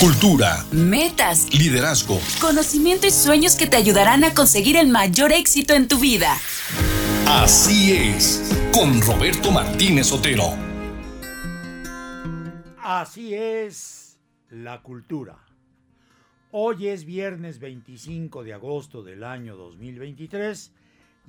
[0.00, 5.88] cultura, metas, liderazgo, conocimiento y sueños que te ayudarán a conseguir el mayor éxito en
[5.88, 6.38] tu vida.
[7.26, 10.54] Así es, con Roberto Martínez Otero.
[12.78, 14.18] Así es
[14.48, 15.44] la cultura.
[16.50, 20.72] Hoy es viernes 25 de agosto del año 2023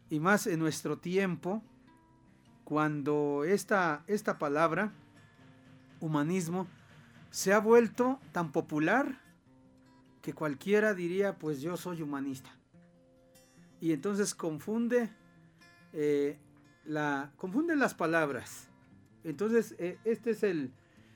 [0.10, 1.62] Y más en nuestro tiempo,
[2.64, 4.92] cuando esta, esta palabra,
[6.00, 6.68] humanismo,
[7.30, 9.22] se ha vuelto tan popular
[10.22, 12.50] que cualquiera diría, pues yo soy humanista.
[13.80, 15.10] Y entonces confunde,
[15.94, 16.38] eh,
[16.86, 18.68] la, confunde las palabras.
[19.24, 20.74] Entonces, eh, este es el,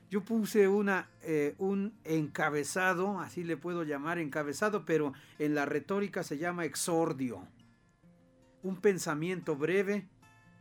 [0.10, 6.24] yo puse una, eh, un encabezado, así le puedo llamar encabezado, pero en la retórica
[6.24, 7.48] se llama exordio.
[8.64, 10.08] Un pensamiento breve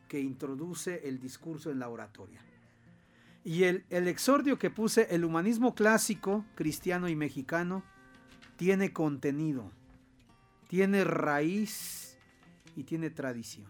[0.09, 2.41] que introduce el discurso en la oratoria.
[3.45, 7.83] Y el, el exordio que puse, el humanismo clásico, cristiano y mexicano,
[8.57, 9.73] tiene contenido,
[10.69, 12.19] tiene raíz
[12.77, 13.67] y tiene tradición.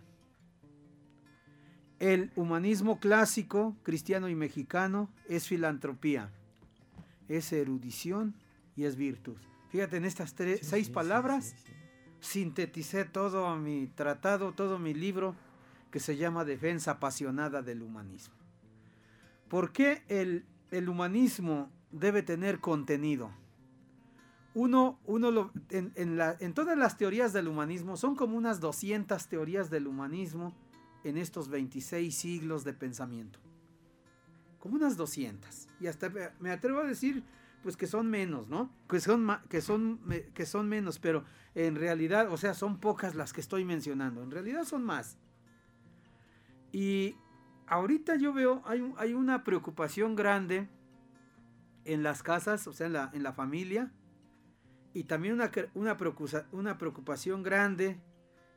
[2.00, 6.32] El humanismo clásico, cristiano y mexicano, es filantropía,
[7.28, 8.34] es erudición
[8.74, 9.36] y es virtud.
[9.68, 11.72] Fíjate, en estas tres, Sí, seis sí, palabras sí.
[12.20, 15.36] sinteticé todo mi tratado, todo mi libro
[15.92, 18.34] que se llama Defensa apasionada del humanismo.
[19.50, 23.30] ¿Por qué el, el humanismo debe tener contenido?
[24.54, 29.86] Uno, uno en, en todas las teorías del humanismo, son como unas 200 teorías del
[29.86, 30.54] humanismo
[31.04, 33.38] en estos 26 siglos de pensamiento.
[34.60, 35.66] Como unas 200.
[35.80, 37.24] Y hasta me- atrevo a decir
[37.62, 38.70] pues que son menos, ¿no?
[38.88, 40.00] Que son, que son,
[40.32, 41.24] que son menos, pero
[41.54, 44.22] en realidad, o sea, son pocas las que estoy mencionando.
[44.22, 45.18] En realidad son más.
[46.72, 47.16] Y
[47.70, 50.68] ahorita yo veo, hay, hay una preocupación grande
[51.84, 53.90] en las casas, o sea, en la, en la familia,
[54.92, 55.96] y también una, una,
[56.52, 57.98] una preocupación grande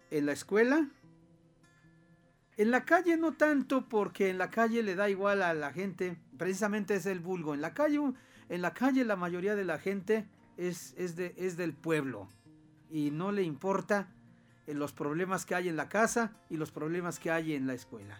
[0.09, 0.89] en la escuela.
[2.57, 6.17] En la calle no tanto, porque en la calle le da igual a la gente,
[6.37, 7.53] precisamente es el vulgo.
[7.53, 7.99] En la calle,
[8.49, 12.27] en la, calle la mayoría de la gente es, es, de, es del pueblo
[12.89, 14.07] y no le importa
[14.67, 17.73] eh, los problemas que hay en la casa y los problemas que hay en la
[17.73, 18.19] escuela.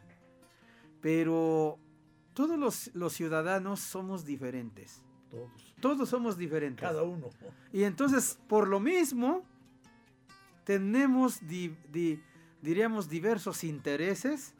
[1.03, 1.77] Pero
[2.33, 5.03] todos los, los ciudadanos somos diferentes.
[5.29, 5.75] Todos.
[5.79, 6.81] Todos somos diferentes.
[6.81, 7.27] Cada uno.
[7.71, 9.43] Y entonces, por lo mismo,
[10.63, 12.21] tenemos, di- di-
[12.61, 14.53] diríamos, diversos intereses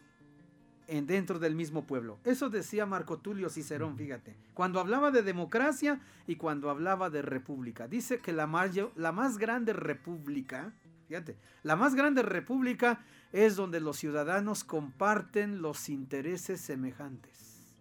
[0.87, 2.19] en, dentro del mismo pueblo.
[2.25, 7.87] Eso decía Marco Tulio Cicerón, fíjate, cuando hablaba de democracia y cuando hablaba de república.
[7.87, 10.73] Dice que la, mayo- la más grande república,
[11.07, 17.75] fíjate, la más grande república es donde los ciudadanos comparten los intereses semejantes.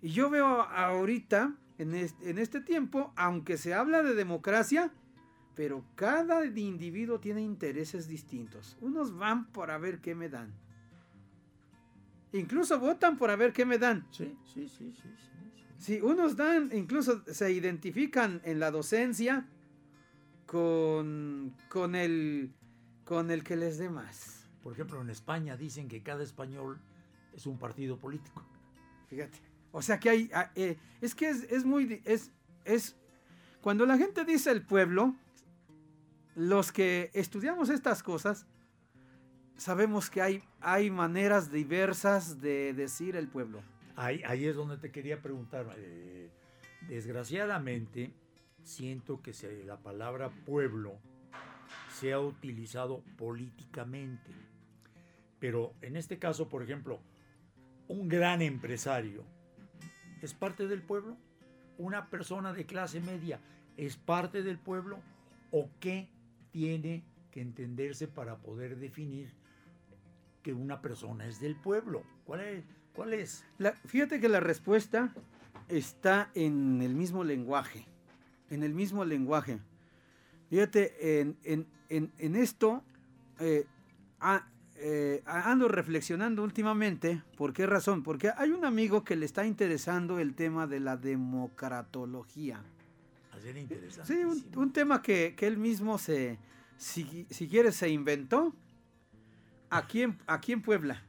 [0.00, 4.92] Y yo veo ahorita, en este, en este tiempo, aunque se habla de democracia,
[5.54, 8.76] pero cada individuo tiene intereses distintos.
[8.80, 10.54] Unos van por a ver qué me dan.
[12.32, 14.06] Incluso votan por a ver qué me dan.
[14.12, 15.02] Sí, sí, sí, sí.
[15.02, 15.28] sí, sí.
[15.78, 19.48] Sí, unos dan, incluso se identifican en la docencia
[20.48, 22.54] con, con, el,
[23.04, 24.48] con el que les dé más.
[24.62, 26.80] Por ejemplo, en España dicen que cada español
[27.34, 28.42] es un partido político.
[29.08, 29.38] Fíjate.
[29.72, 32.32] O sea que hay, ah, eh, es que es, es muy, es,
[32.64, 32.96] es,
[33.60, 35.14] cuando la gente dice el pueblo,
[36.34, 38.46] los que estudiamos estas cosas,
[39.58, 43.60] sabemos que hay, hay maneras diversas de decir el pueblo.
[43.96, 45.74] Ahí, ahí es donde te quería preguntar.
[45.76, 46.30] eh,
[46.88, 48.14] desgraciadamente,
[48.62, 49.32] siento que
[49.64, 50.98] la palabra pueblo
[51.92, 54.32] se ha utilizado políticamente.
[55.38, 57.00] Pero en este caso, por ejemplo,
[57.88, 59.24] un gran empresario
[60.22, 61.16] es parte del pueblo.
[61.78, 63.40] Una persona de clase media
[63.76, 64.98] es parte del pueblo.
[65.50, 66.08] ¿O qué
[66.50, 69.32] tiene que entenderse para poder definir
[70.42, 72.02] que una persona es del pueblo?
[72.24, 72.64] ¿Cuál es?
[72.94, 73.44] ¿Cuál es?
[73.58, 75.14] La- fíjate que la respuesta
[75.68, 77.86] está en el mismo lenguaje.
[78.50, 79.58] En el mismo lenguaje.
[80.50, 82.82] Fíjate, en, en- en- en esto
[83.40, 83.66] eh,
[84.20, 84.46] a-
[84.76, 87.22] eh, ando reflexionando últimamente.
[87.36, 88.02] ¿Por qué razón?
[88.02, 92.62] Porque hay un amigo que le está interesando el tema de la democratología.
[93.32, 94.26] Hacer Sí, interesante.
[94.26, 96.38] un, un tema que, que él mismo se,
[96.76, 98.54] si, si quieres, se inventó
[99.70, 101.02] aquí en, aquí en Puebla.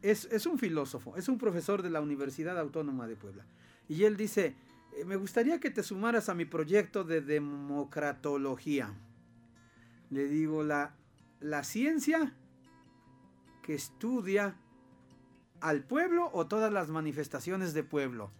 [0.00, 3.44] Es, es un filósofo, es un profesor de la Universidad Autónoma de Puebla.
[3.88, 4.54] Y él dice, "Eh,
[5.04, 8.94] me gustaría que te sumaras a mi proyecto de democratología.
[10.10, 10.94] Le digo, la,
[11.40, 12.34] la ciencia
[13.62, 14.56] que estudia
[15.60, 18.30] al pueblo o todas las manifestaciones de pueblo.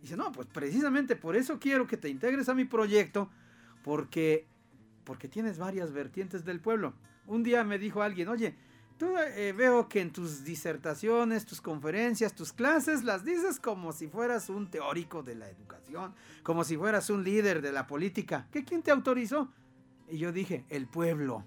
[0.00, 3.30] Dice, no, pues precisamente por eso quiero que te integres a mi proyecto,
[3.82, 4.46] porque,
[5.04, 6.94] porque tienes varias vertientes del pueblo.
[7.26, 8.54] Un día me dijo alguien, oye,
[8.98, 14.08] tú eh, veo que en tus disertaciones, tus conferencias, tus clases, las dices como si
[14.08, 18.48] fueras un teórico de la educación, como si fueras un líder de la política.
[18.50, 19.48] ¿Qué quién te autorizó?
[20.08, 21.44] Y yo dije, el pueblo.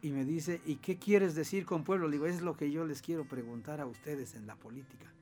[0.00, 2.06] Y me dice, ¿y qué quieres decir con pueblo?
[2.08, 5.12] Le digo, es lo que yo les quiero preguntar a ustedes en la política.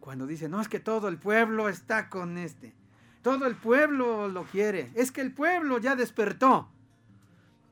[0.00, 2.74] Cuando dice, no, es que todo el pueblo está con este.
[3.22, 4.92] Todo el pueblo lo quiere.
[4.94, 6.70] Es que el pueblo ya despertó.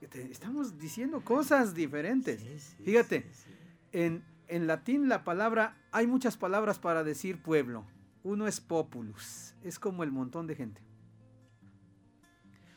[0.09, 2.41] Te- Estamos diciendo cosas diferentes.
[2.41, 3.51] Sí, sí, Fíjate, sí.
[3.93, 7.85] En, en latín la palabra, hay muchas palabras para decir pueblo.
[8.23, 10.81] Uno es populus, es como el montón de gente.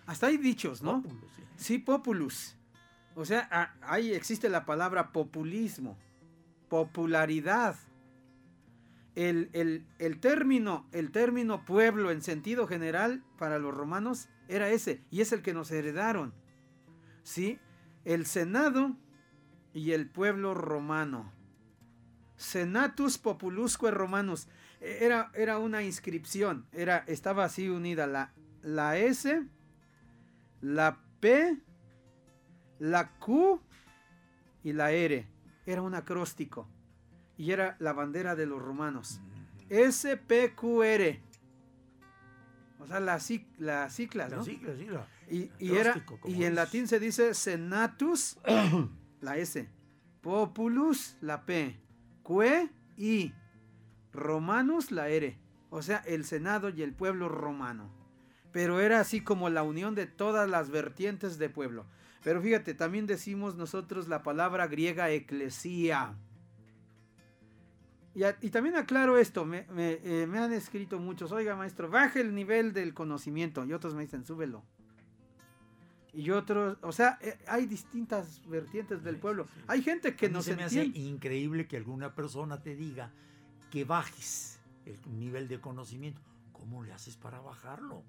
[0.06, 1.04] Hasta hay dichos, ¿no?
[1.04, 1.44] Sí.
[1.58, 2.56] Sí, populus.
[3.16, 5.98] O sea, a- ahí existe la palabra populismo,
[6.70, 7.76] popularidad.
[9.16, 15.02] El, el- el término, el término pueblo en sentido general para los romanos era ese,
[15.10, 16.34] y es el que nos heredaron.
[17.28, 17.60] ¿Sí?
[18.06, 18.96] El Senado
[19.74, 21.34] y el pueblo romano.
[22.38, 24.48] Senatus Populusque Romanus.
[24.80, 28.32] E- Era, era una inscripción, era, estaba así unida la,
[28.62, 29.46] la S,
[30.62, 31.58] la P,
[32.80, 33.60] la Q
[34.64, 35.28] y la R.
[35.66, 36.70] Era un acróstico.
[37.36, 39.20] Y era la bandera de los romanos.
[39.70, 41.20] SPQR.
[42.80, 44.44] O sea, las las siglas, La ¿no?
[44.46, 45.08] sigla.
[45.30, 48.38] Y, y era, Acróstico, como y en latín se dice senatus,
[49.22, 49.68] la S,
[50.22, 51.78] populus, la P,
[52.26, 53.34] que y
[54.14, 55.38] romanus, la R.
[55.70, 57.90] O sea, el senado y el pueblo romano.
[58.54, 61.86] Pero era así como la unión de todas las vertientes de pueblo.
[62.24, 66.16] Pero fíjate, también decimos nosotros la palabra griega eclesía.
[68.16, 71.90] Y, a- y también aclaro esto, me, me, eh, me han escrito muchos, oiga maestro,
[71.90, 73.64] baje el nivel del conocimiento.
[73.66, 74.64] Y otros me dicen, súbelo.
[76.18, 79.44] Y otros, o sea, eh, hay distintas vertientes del pueblo.
[79.46, 79.66] sí, sí.
[79.68, 81.10] Hay gente que no se me hace entiende.
[81.12, 83.12] increíble que alguna persona te diga
[83.70, 86.20] que bajes el nivel de conocimiento.
[86.54, 88.02] ¿Cómo le haces para bajarlo?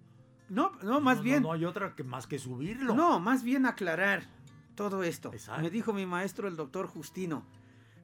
[0.49, 1.43] No, no, más bien.
[1.43, 2.95] No, hay otra que más que subirlo.
[2.95, 4.23] No, más bien aclarar
[4.75, 5.31] todo esto.
[5.35, 5.61] Exacto.
[5.61, 7.45] Me dijo mi maestro, el doctor Justino.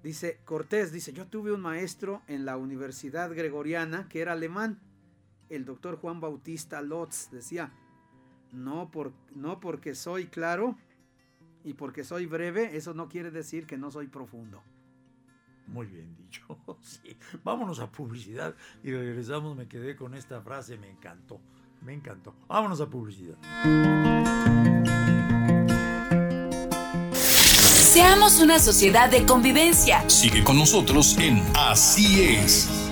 [0.02, 4.80] Dice, Cortés, dice, yo tuve un maestro en la Universidad Gregoriana que era alemán.
[5.49, 7.73] El doctor Juan Bautista Lotz decía,
[8.54, 10.76] no, por, no porque soy claro
[11.64, 14.62] y porque soy breve, eso no quiere decir que no soy profundo.
[15.66, 16.42] Muy bien dicho.
[16.82, 17.16] Sí.
[17.42, 19.56] Vámonos a publicidad y regresamos.
[19.56, 21.40] Me quedé con esta frase, me encantó.
[21.80, 22.34] Me encantó.
[22.46, 23.37] Vámonos a publicidad.
[27.12, 30.08] Seamos una sociedad de convivencia.
[30.11, 32.83] Sigue con nosotros en Así es.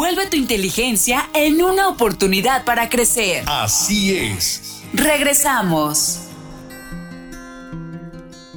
[0.00, 3.44] Vuelve tu inteligencia en una oportunidad para crecer.
[3.46, 4.82] Así es.
[4.94, 6.26] Regresamos.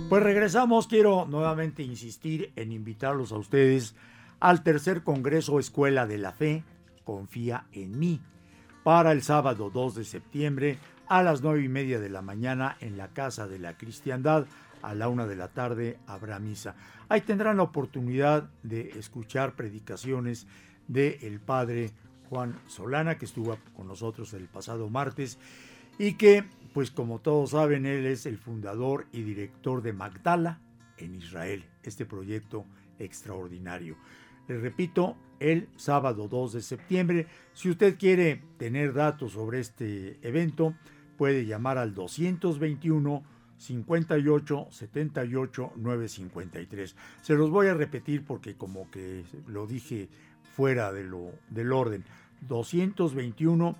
[0.07, 0.87] Pues regresamos.
[0.87, 3.93] Quiero nuevamente insistir en invitarlos a ustedes
[4.39, 6.63] al tercer Congreso Escuela de la Fe.
[7.03, 8.21] Confía en mí.
[8.85, 12.95] Para el sábado 2 de septiembre a las 9 y media de la mañana en
[12.95, 14.45] la Casa de la Cristiandad.
[14.81, 16.75] A la una de la tarde habrá misa.
[17.09, 20.47] Ahí tendrán la oportunidad de escuchar predicaciones
[20.87, 21.91] del padre
[22.29, 25.37] Juan Solana, que estuvo con nosotros el pasado martes.
[25.99, 30.59] y que, pues como todos saben, él es el fundador y director de Magdala
[30.97, 32.65] en Israel, este proyecto
[32.97, 33.95] extraordinario.
[34.47, 37.27] Les repito, el sábado 2 de septiembre.
[37.53, 40.73] Si usted quiere tener datos sobre este evento,
[41.17, 43.23] puede llamar al 221
[43.57, 46.95] 58 78 953.
[47.21, 50.09] Se los voy a repetir porque como que lo dije
[50.55, 52.03] fuera de lo, del orden.
[52.47, 53.75] 221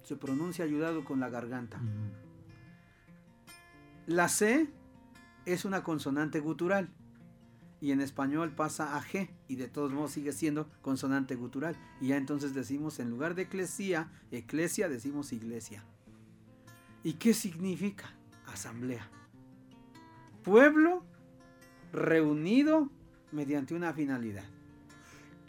[0.03, 1.81] Se pronuncia ayudado con la garganta.
[4.07, 4.69] La C
[5.47, 6.91] es una consonante gutural
[7.81, 11.77] y en español pasa a G y de todos modos sigue siendo consonante gutural.
[12.01, 15.85] Y ya entonces decimos, en lugar de eclesía, eclesia, decimos iglesia.
[17.03, 18.15] ¿Y qué significa?
[18.47, 19.09] Asamblea.
[20.43, 21.05] Pueblo
[21.93, 22.91] reunido
[23.33, 24.45] mediante una finalidad.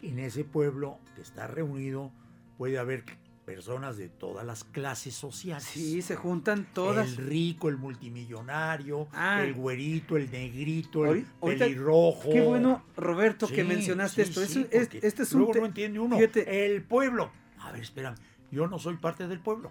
[0.02, 2.12] En ese pueblo que está reunido
[2.58, 3.04] puede haber
[3.44, 5.64] personas de todas las clases sociales.
[5.64, 7.06] Sí, se juntan todas.
[7.10, 9.42] El rico, el multimillonario, Ah.
[9.44, 12.30] el güerito, el negrito, el pelirrojo.
[12.32, 14.46] Qué bueno, Roberto, que mencionaste sí, esto.
[14.46, 16.16] sí, es- este es un luego no entiende uno.
[16.16, 16.66] fíjate.
[16.74, 17.30] El pueblo.
[17.60, 18.16] A ver, espérame.
[18.50, 19.70] Yo no soy parte del pueblo.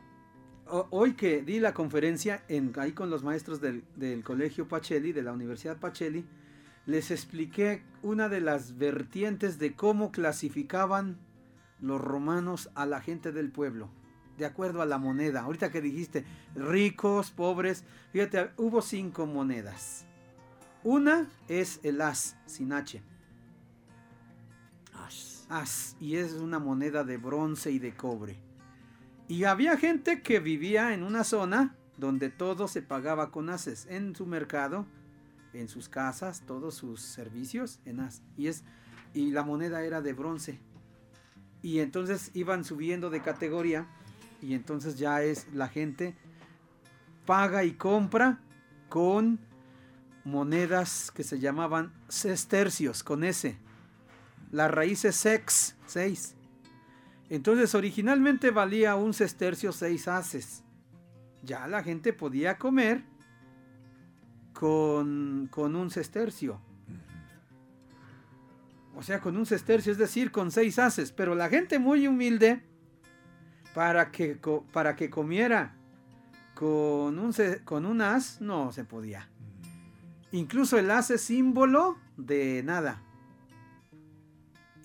[0.68, 5.22] Hoy que di la conferencia en, ahí con los maestros del, del colegio Pacelli, de
[5.22, 6.26] la Universidad Pacelli,
[6.88, 11.18] les expliqué una de las vertientes de cómo clasificaban
[11.80, 13.90] los romanos a la gente del pueblo,
[14.38, 15.42] de acuerdo a la moneda.
[15.42, 20.06] Ahorita que dijiste ricos, pobres, fíjate, hubo cinco monedas.
[20.84, 23.02] Una es el as, sin H,
[24.94, 25.46] As.
[25.50, 28.45] as, y es una moneda de bronce y de cobre.
[29.28, 34.16] Y había gente que vivía en una zona donde todo se pagaba con ases, en
[34.16, 34.86] su mercado,
[35.54, 38.22] en sus casas, todos sus servicios en as.
[39.14, 40.60] Y, la moneda era de bronce.
[41.62, 43.88] Y entonces iban subiendo de categoría
[44.42, 46.16] y entonces ya es la gente
[47.26, 48.40] paga y compra
[48.90, 49.40] con
[50.26, 53.58] monedas que se llamaban sestercios, con S.
[54.52, 56.36] La raíz es sex, 6.
[57.30, 60.64] Entonces originalmente valía un sestercio 6 haces.
[61.44, 63.04] Ya la gente podía comer
[64.54, 66.62] con, con un sestercio.
[68.96, 71.12] O sea, con un sestercio, es decir, con 6 haces.
[71.12, 72.64] Pero la gente muy humilde,
[73.76, 74.40] para que,
[74.72, 75.76] para que comiera
[76.56, 77.34] con un,
[77.66, 79.30] con un as, no se podía.
[80.32, 83.02] Incluso el as es símbolo de nada.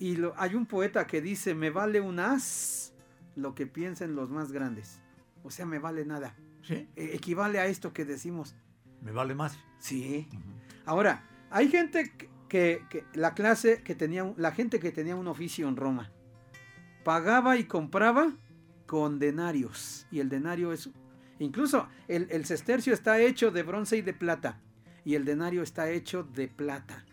[0.01, 2.93] Y lo- hay un poeta que dice, me vale un as
[3.35, 4.99] lo que piensen los más grandes.
[5.43, 6.35] O sea, me vale nada.
[6.63, 8.55] Sí, E- equivale a esto que decimos.
[9.01, 9.57] me vale más.
[9.79, 10.27] Sí.
[10.85, 12.11] Ahora, hay gente
[12.49, 16.11] que, la clase que tenía, la gente que tenía un oficio en Roma,
[17.03, 18.31] pagaba y compraba
[18.87, 20.07] con denarios.
[20.11, 20.89] Y el denario es,
[21.39, 24.59] incluso el, el sestercio está hecho de bronce y de plata.
[25.05, 27.05] Y el denario está hecho de plata.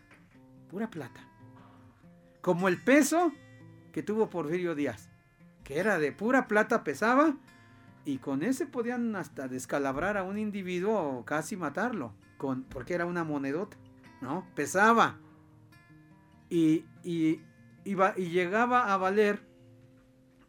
[0.70, 1.20] Pura plata.
[2.40, 3.32] Como el peso
[3.92, 5.08] que tuvo Porfirio Díaz,
[5.64, 7.36] que era de pura plata, pesaba,
[8.04, 13.04] y con ese podían hasta descalabrar a un individuo o casi matarlo, con, porque era
[13.06, 13.76] una monedota,
[14.22, 14.46] ¿no?
[14.54, 15.18] Pesaba.
[16.48, 17.42] Y, y,
[17.84, 19.46] iba- y llegaba a valer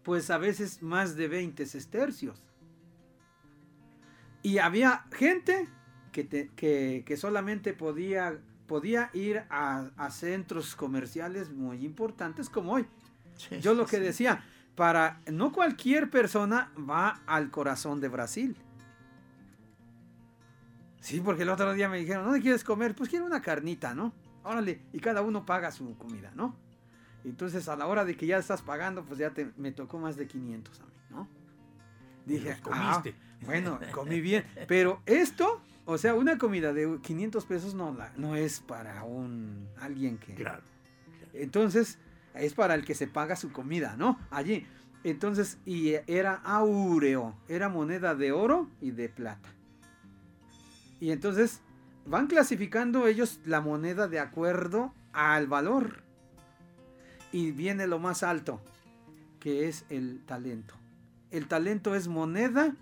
[0.04, 2.46] pues a veces más de 20 sestercios.
[4.42, 5.68] Y había gente
[6.14, 8.40] que, te- que- que solamente podía,
[8.70, 12.86] podía ir a, a centros comerciales muy importantes como hoy.
[13.62, 14.44] Yo lo que decía,
[14.76, 18.56] para no cualquier persona va al corazón de Brasil.
[21.02, 22.96] Sí, porque el otro día me dijeron, ¿dónde quieres comer?
[22.96, 24.14] Pues quiero una carnita, ¿no?
[24.44, 26.56] Órale, y cada uno paga su comida, ¿no?
[27.24, 30.16] Entonces a la hora de que ya estás pagando, pues ya te, me tocó más
[30.16, 31.28] de 500 a mí, ¿no?
[32.26, 33.16] Dije, los comiste.
[33.18, 34.46] "Ah, bueno, comí bien.
[34.68, 39.68] Pero esto, o sea, una comida de 500 pesos no, la, no es para un
[39.80, 40.36] alguien que...
[40.36, 40.62] Claro.
[41.34, 41.98] Entonces,
[42.36, 44.20] es para el que se paga su comida, ¿no?
[44.30, 44.68] Allí.
[45.04, 49.50] Entonces, y era áureo, era moneda de oro y de plata.
[51.00, 51.62] Y entonces
[52.06, 56.04] van clasificando ellos la moneda de acuerdo al valor.
[57.32, 58.62] Y viene lo más alto,
[59.40, 60.76] que es el talento.
[61.32, 62.76] El talento es moneda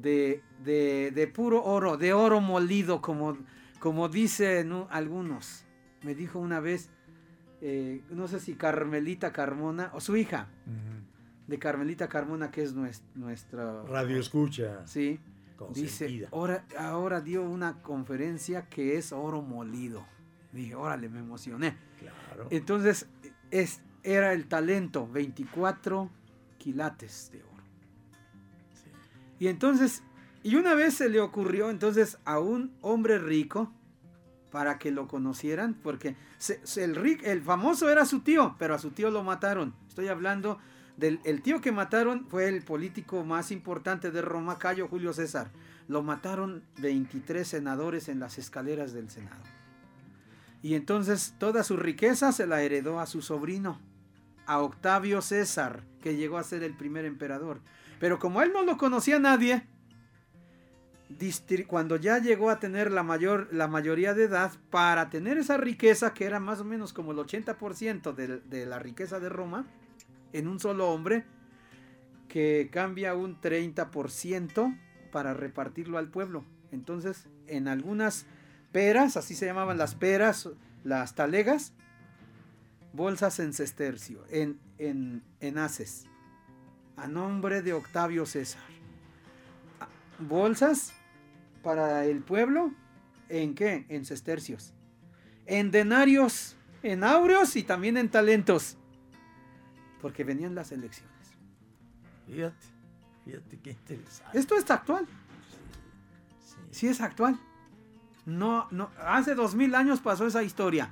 [0.00, 3.36] de, de- de puro oro, de oro molido, como,
[3.78, 4.88] como dicen ¿no?
[4.90, 5.64] algunos.
[6.02, 6.90] Me dijo una vez,
[7.60, 10.48] eh, no sé si Carmelita Carmona, o su hija
[11.46, 13.82] de Carmelita Carmona, que es nues- nuestra...
[13.84, 14.86] Radio escucha.
[14.86, 15.20] Sí.
[15.72, 16.28] Dice, consentida.
[16.32, 20.04] ahora, ahora dio una conferencia que es oro molido.
[20.52, 21.76] Dije, órale, me emocioné.
[21.98, 22.48] Claro.
[22.50, 23.08] Entonces,
[23.50, 26.10] es, era el talento, 24
[26.58, 27.55] quilates de oro.
[29.38, 30.02] Y entonces,
[30.42, 33.72] y una vez se le ocurrió entonces a un hombre rico,
[34.56, 36.16] para que lo conocieran, porque
[36.74, 39.74] el famoso era su tío, pero a su tío lo mataron.
[39.86, 40.58] Estoy hablando
[40.96, 45.50] del el tío que mataron fue el político más importante de Roma, Cayo Julio César.
[45.88, 49.42] Lo mataron 23 senadores en las escaleras del Senado.
[50.62, 53.78] Y entonces toda su riqueza se la heredó a su sobrino,
[54.46, 57.60] a Octavio César, que llegó a ser el primer emperador.
[57.98, 59.66] Pero como él no lo conocía nadie,
[61.18, 65.56] distri- cuando ya llegó a tener la, mayor, la mayoría de edad, para tener esa
[65.56, 69.66] riqueza, que era más o menos como el 80% de, de la riqueza de Roma,
[70.32, 71.24] en un solo hombre,
[72.28, 74.78] que cambia un 30%
[75.12, 76.44] para repartirlo al pueblo.
[76.72, 78.26] Entonces, en algunas
[78.72, 80.50] peras, así se llamaban las peras,
[80.84, 81.72] las talegas,
[82.92, 86.06] bolsas en sestercio, en, en, en haces,
[86.96, 88.62] a nombre de Octavio César.
[90.18, 90.92] Bolsas
[91.62, 92.72] para el pueblo,
[93.28, 93.86] ¿en qué?
[93.88, 94.72] En sestercios.
[95.46, 98.76] En denarios, en áureos y también en talentos.
[100.00, 101.14] Porque venían las elecciones.
[102.26, 102.66] Fíjate,
[103.24, 104.38] fíjate qué interesante.
[104.38, 105.06] Esto es actual.
[106.40, 106.56] Sí.
[106.70, 107.38] Sí es actual.
[108.24, 110.90] No, no, hace dos mil años pasó esa historia.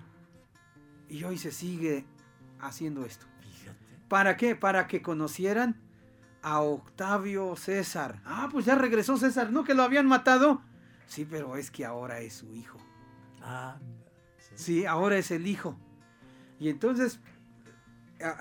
[1.08, 2.04] Y hoy se sigue
[2.60, 3.26] haciendo esto.
[3.40, 3.78] Fíjate.
[4.08, 4.54] ¿Para qué?
[4.54, 5.83] Para que conocieran
[6.44, 8.20] a Octavio César.
[8.24, 9.64] Ah, pues ya regresó César, ¿no?
[9.64, 10.62] Que lo habían matado.
[11.06, 12.78] Sí, pero es que ahora es su hijo.
[13.42, 13.78] Ah,
[14.54, 15.76] Sí, ahora es el hijo.
[16.60, 17.18] Y entonces,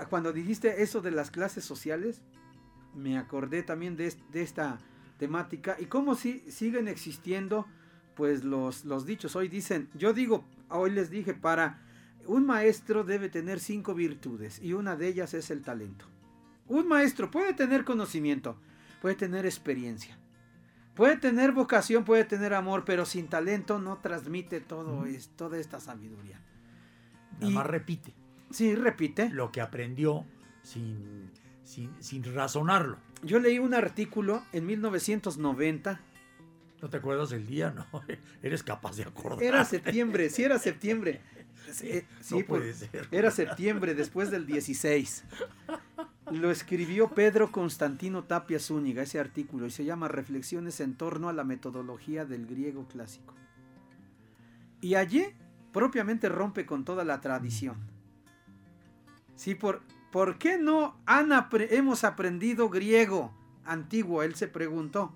[0.10, 2.22] cuando dijiste eso de las clases sociales,
[2.94, 4.78] me acordé también de, de esta
[5.18, 7.66] temática y cómo si, siguen existiendo
[8.16, 9.36] pues los, los dichos.
[9.36, 11.82] Hoy dicen, yo digo, hoy les dije, para
[12.28, 16.13] un maestro debe tener cinco virtudes y una de ellas es el talento.
[16.74, 18.58] Un maestro puede tener conocimiento,
[19.00, 20.18] puede tener experiencia,
[20.96, 25.80] puede tener vocación, puede tener amor, pero sin talento no transmite todo es, toda esta
[25.80, 26.42] sabiduría.
[27.34, 28.16] nada Y- más repite
[28.50, 29.30] Sí, repite.
[29.30, 30.26] lo que aprendió
[30.64, 31.30] sin,
[31.64, 32.98] sin, sin razonarlo.
[33.22, 36.02] Yo leí un artículo en 1990.
[36.82, 37.70] ¿No te acuerdas del día?
[37.70, 37.86] No,
[38.42, 39.44] eres capaz de acordar.
[39.44, 41.22] Era septiembre, sí era septiembre.
[41.82, 43.08] Eh, sí, no pues, puede ser.
[43.10, 45.24] Era septiembre, después del 16.
[46.34, 51.34] Lo escribió Pedro Constantino Tapia Zúñiga, ese artículo, y se llama Reflexiones en torno a
[51.34, 53.36] la metodología del griego clásico.
[54.82, 55.28] Y allí
[55.72, 57.78] propiamente rompe con toda la tradición.
[59.36, 61.30] Sí, por, ¿por qué no han
[61.70, 63.32] hemos aprendido griego
[63.64, 64.24] antiguo?
[64.24, 65.14] Él se preguntó.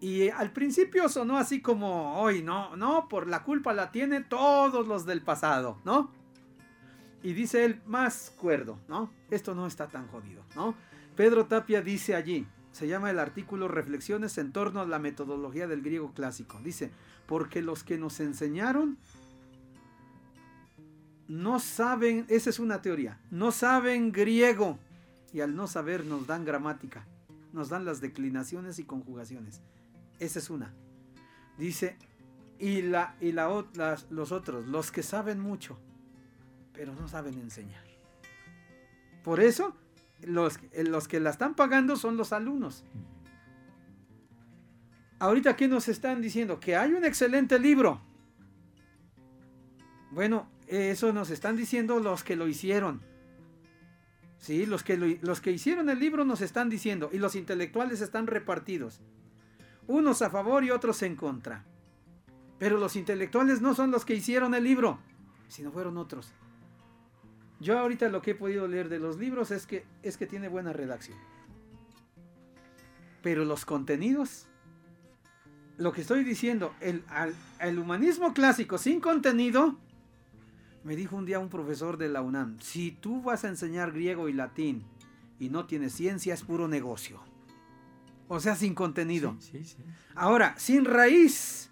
[0.00, 4.88] Y al principio sonó así como, hoy no, no, por la culpa la tienen todos
[4.88, 6.23] los del pasado, ¿no?
[7.24, 9.10] Y dice él, más cuerdo, ¿no?
[9.30, 10.74] Esto no está tan jodido, ¿no?
[11.16, 15.80] Pedro Tapia dice allí, se llama el artículo Reflexiones en torno a la metodología del
[15.80, 16.60] griego clásico.
[16.62, 16.90] Dice,
[17.26, 18.98] porque los que nos enseñaron
[21.26, 24.78] no saben, esa es una teoría, no saben griego
[25.32, 27.06] y al no saber nos dan gramática,
[27.54, 29.62] nos dan las declinaciones y conjugaciones.
[30.18, 30.74] Esa es una.
[31.56, 31.96] Dice,
[32.58, 33.64] y, la, y la,
[34.10, 35.78] los otros, los que saben mucho,
[36.74, 37.84] pero no saben enseñar.
[39.22, 39.74] Por eso
[40.22, 42.84] los, los que la están pagando son los alumnos.
[45.18, 46.60] Ahorita, ¿qué nos están diciendo?
[46.60, 48.02] Que hay un excelente libro.
[50.10, 53.00] Bueno, eso nos están diciendo los que lo hicieron.
[54.38, 57.08] Sí, los que, los que hicieron el libro nos están diciendo.
[57.12, 59.00] Y los intelectuales están repartidos.
[59.86, 61.64] Unos a favor y otros en contra.
[62.58, 64.98] Pero los intelectuales no son los que hicieron el libro,
[65.48, 66.32] sino fueron otros.
[67.64, 70.48] Yo ahorita lo que he podido leer de los libros es que, es que tiene
[70.48, 71.16] buena redacción.
[73.22, 74.46] Pero los contenidos,
[75.78, 77.02] lo que estoy diciendo, el,
[77.60, 79.78] el humanismo clásico sin contenido,
[80.84, 84.28] me dijo un día un profesor de la UNAM, si tú vas a enseñar griego
[84.28, 84.84] y latín
[85.40, 87.18] y no tienes ciencia, es puro negocio.
[88.28, 89.38] O sea, sin contenido.
[90.14, 91.70] Ahora, sin raíz.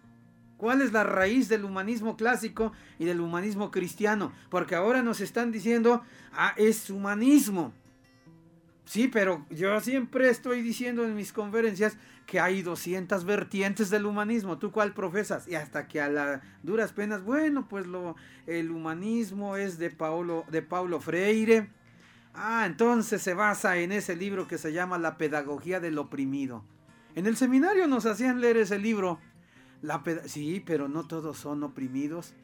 [0.62, 4.30] ¿Cuál es la raíz del humanismo clásico y del humanismo cristiano?
[4.48, 7.72] Porque ahora nos están diciendo, ah, es humanismo.
[8.84, 14.58] Sí, pero yo siempre estoy diciendo en mis conferencias que hay 200 vertientes del humanismo.
[14.58, 15.48] ¿Tú cuál profesas?
[15.48, 18.14] Y hasta que a las duras penas, bueno, pues lo,
[18.46, 21.70] el humanismo es de Paulo, de Paulo Freire.
[22.34, 26.62] Ah, entonces se basa en ese libro que se llama La Pedagogía del Oprimido.
[27.16, 29.18] En el seminario nos hacían leer ese libro
[30.26, 32.34] sí, pero no todos son oprimidos.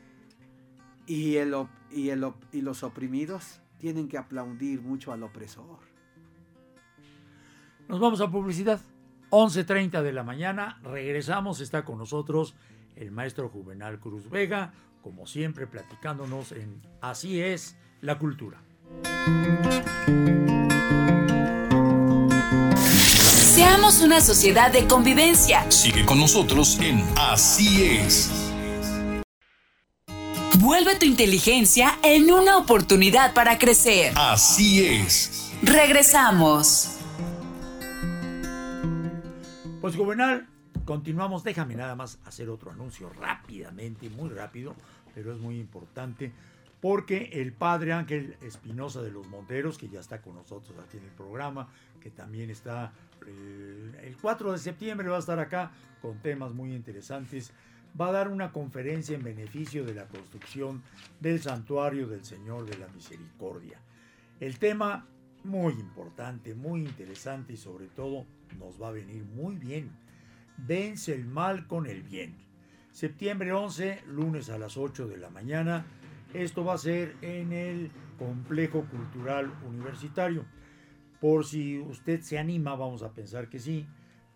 [1.06, 5.78] Y, y los oprimidos tienen que aplaudir mucho al opresor.
[7.88, 8.80] Nos vamos a publicidad.
[9.30, 10.78] 11.30 de la mañana.
[10.82, 11.60] Regresamos.
[11.60, 12.54] Está con nosotros
[12.96, 14.72] el maestro Juvenal Cruz Vega,
[15.02, 18.60] como siempre platicándonos en Así es la cultura.
[23.58, 25.68] Seamos una sociedad de convivencia.
[25.68, 28.30] Sigue con nosotros en Así es.
[30.60, 34.12] Vuelve tu inteligencia en una oportunidad para crecer.
[34.14, 35.52] Así es.
[35.60, 36.98] Regresamos.
[39.80, 40.46] Pues Juvenal,
[40.84, 41.42] continuamos.
[41.42, 44.76] Déjame nada más hacer otro anuncio rápidamente, muy rápido,
[45.16, 46.32] pero es muy importante.
[46.80, 51.04] Porque el padre Ángel Espinosa de los Monteros, que ya está con nosotros aquí en
[51.04, 51.68] el programa,
[52.00, 52.92] que también está
[53.26, 57.52] el 4 de septiembre va a estar acá con temas muy interesantes.
[58.00, 60.82] Va a dar una conferencia en beneficio de la construcción
[61.20, 63.80] del santuario del Señor de la Misericordia.
[64.40, 65.06] El tema
[65.44, 68.26] muy importante, muy interesante y sobre todo
[68.58, 69.90] nos va a venir muy bien.
[70.58, 72.36] Vence el mal con el bien.
[72.92, 75.86] Septiembre 11, lunes a las 8 de la mañana.
[76.34, 80.44] Esto va a ser en el Complejo Cultural Universitario.
[81.20, 83.86] Por si usted se anima, vamos a pensar que sí,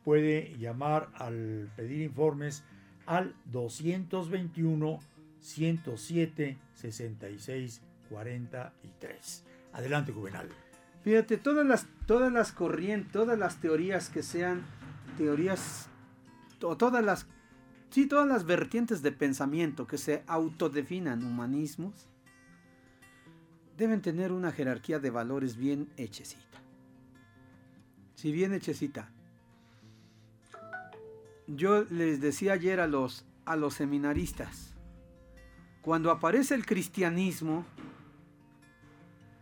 [0.05, 2.65] puede llamar al pedir informes
[3.07, 4.99] al 221
[5.41, 9.45] 107 66 43.
[9.73, 10.49] Adelante, Juvenal.
[11.03, 14.63] Fíjate, todas las, todas las corrientes, todas las teorías que sean
[15.17, 15.89] teorías,
[16.63, 17.27] o todas las,
[17.93, 22.09] sí, todas las vertientes de pensamiento que se autodefinan humanismos,
[23.77, 26.53] deben tener una jerarquía de valores bien hechecita
[28.23, 29.11] si bien hechecita.
[31.49, 34.77] Yo les decía ayer a los, a los seminaristas,
[35.81, 37.67] cuando aparece el cristianismo,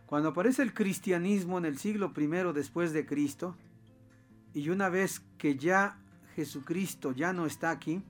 [0.07, 3.55] cuando aparece el cristianismo en el siglo I después de Cristo,
[4.55, 5.99] y una vez que ya
[6.35, 8.01] Jesucristo ya no está aquí,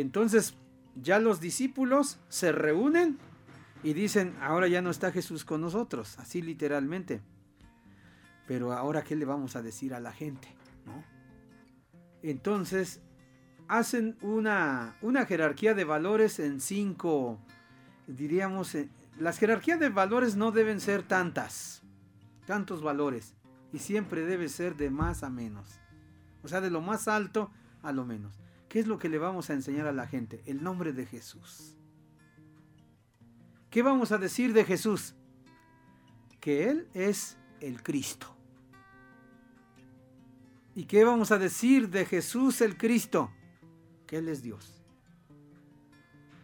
[0.00, 0.54] entonces
[0.94, 3.18] ya los discípulos se reúnen
[3.82, 7.20] y dicen, ahora ya no está Jesús con nosotros, así literalmente.
[8.46, 10.48] Pero ahora, ¿qué le vamos a decir a la gente?
[12.22, 13.00] Entonces,
[13.68, 17.38] hacen una, una jerarquía de valores en cinco,
[18.06, 21.82] diríamos, eh, las jerarquías de valores no deben ser tantas,
[22.46, 23.34] tantos valores,
[23.72, 25.80] y siempre debe ser de más a menos.
[26.42, 27.50] O sea, de lo más alto
[27.82, 28.45] a lo menos.
[28.76, 30.42] ¿Qué es lo que le vamos a enseñar a la gente?
[30.44, 31.78] El nombre de Jesús.
[33.70, 35.14] ¿Qué vamos a decir de Jesús?
[36.40, 38.36] Que Él es el Cristo.
[40.74, 43.30] ¿Y qué vamos a decir de Jesús el Cristo?
[44.06, 44.84] Que Él es Dios.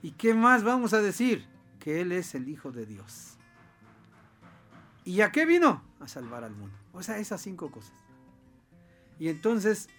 [0.00, 1.46] ¿Y qué más vamos a decir?
[1.80, 3.36] Que Él es el Hijo de Dios.
[5.04, 5.84] ¿Y a qué vino?
[6.00, 6.78] A salvar al mundo.
[6.94, 7.92] O sea, esas cinco cosas.
[9.18, 9.90] Y entonces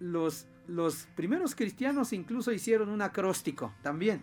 [0.00, 4.22] los, los primeros cristianos incluso hicieron un acróstico también.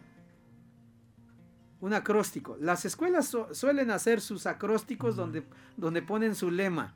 [1.79, 2.57] Un acróstico.
[2.59, 5.43] Las escuelas suelen hacer sus acrósticos donde,
[5.77, 6.95] donde ponen su lema.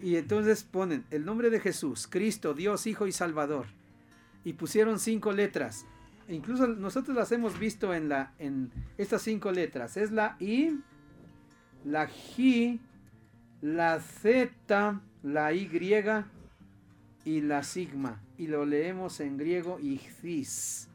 [0.00, 3.66] Y entonces ponen el nombre de Jesús, Cristo, Dios, Hijo y Salvador.
[4.44, 5.86] Y pusieron cinco letras.
[6.26, 9.96] E incluso nosotros las hemos visto en, la, en estas cinco letras.
[9.96, 10.80] Es la I,
[11.84, 12.78] la J,
[13.60, 15.68] la Z, la Y
[17.24, 18.22] y la sigma.
[18.38, 20.88] Y lo leemos en griego ichthys.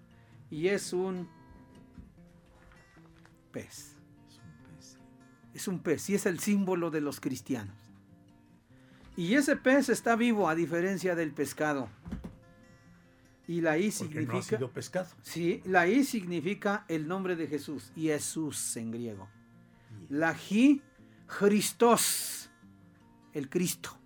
[0.50, 1.28] Y es un
[3.52, 3.96] pez.
[5.54, 7.76] Es un pez y es el símbolo de los cristianos.
[9.18, 11.90] Y ese pez está vivo a diferencia del pescado.
[13.48, 14.34] Y la I significa.
[14.34, 15.08] no ha sido pescado.
[15.22, 17.92] Sí, la I significa el nombre de Jesús.
[17.96, 19.30] Jesús en griego.
[20.10, 20.82] La J,
[21.28, 22.50] Christos,
[23.34, 23.98] el Cristo.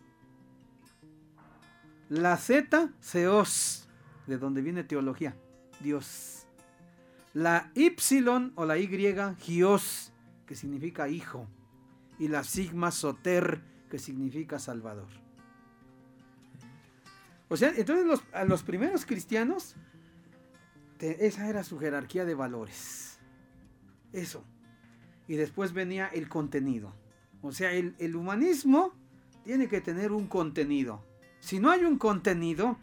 [2.09, 3.87] La Z, Theos,
[4.25, 5.35] de donde viene teología,
[5.79, 6.47] Dios.
[7.35, 7.95] La Y
[8.55, 8.87] o la Y,
[9.37, 10.11] Gios,
[10.47, 11.47] que significa hijo.
[12.17, 15.07] Y la sigma, Soter, que significa salvador.
[17.47, 19.75] O sea, entonces los, a los primeros cristianos,
[20.99, 23.19] esa era su jerarquía de valores.
[24.13, 24.43] Eso.
[25.27, 26.95] Y después venía el contenido.
[27.43, 28.93] O sea, el humanismo
[29.43, 31.08] tiene que tener un contenido.
[31.39, 32.77] Si no hay un contenido,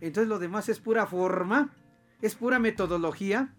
[0.00, 1.70] entonces lo demás es pura forma,
[2.20, 3.54] es pura metodología.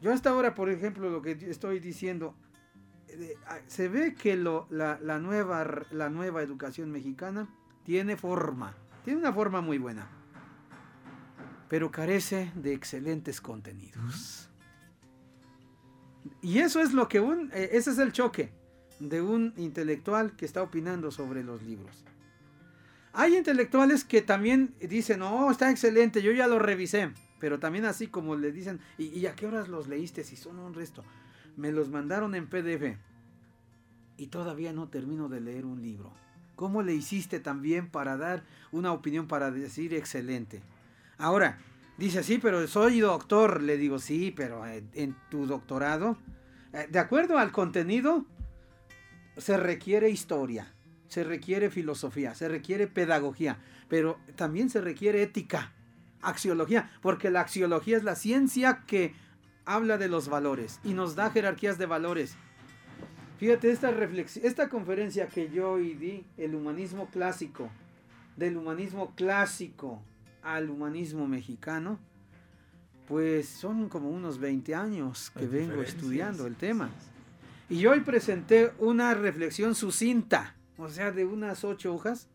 [0.00, 2.34] Yo hasta ahora, por ejemplo, lo que estoy diciendo,
[3.08, 7.48] eh, ah, se ve que la, nueva, la nueva educación mexicana
[7.84, 10.06] tiene forma, tiene una forma muy buena,
[11.68, 14.50] pero carece de excelentes contenidos.
[16.42, 18.52] Y eso es lo que eh, ese es el choque
[19.00, 22.04] de un intelectual que está opinando sobre los libros.
[23.14, 27.12] Hay intelectuales que también dicen, no, está excelente, yo ya lo revisé.
[27.38, 30.24] Pero también así como le dicen, ¿y, a qué horas los leíste?
[30.24, 31.04] Si son un resto.
[31.56, 32.98] Me los mandaron en PDF.
[34.16, 36.12] Y todavía no termino de leer un libro.
[36.56, 40.62] ¿Cómo le hiciste también para dar una opinión, para decir excelente?
[41.16, 41.58] Ahora,
[41.98, 43.62] dice, sí, pero soy doctor.
[43.62, 46.16] Le digo, sí, pero en, en tu doctorado,
[46.72, 48.24] eh, de acuerdo al contenido,
[49.36, 50.72] se requiere historia,
[51.08, 55.72] se requiere filosofía, se requiere pedagogía, pero también se requiere ética,
[56.22, 59.14] axiología, porque la axiología es la ciencia que
[59.64, 62.36] habla de los valores y nos da jerarquías de valores.
[63.38, 67.70] Fíjate, esta, reflexión, esta conferencia que yo hoy di, el humanismo clásico,
[68.36, 70.02] del humanismo clásico
[70.42, 71.98] al humanismo mexicano,
[73.08, 76.90] pues son como unos 20 años que Hay vengo estudiando el tema.
[77.68, 82.28] Y hoy presenté una reflexión sucinta, o sea, de unas ocho hojas,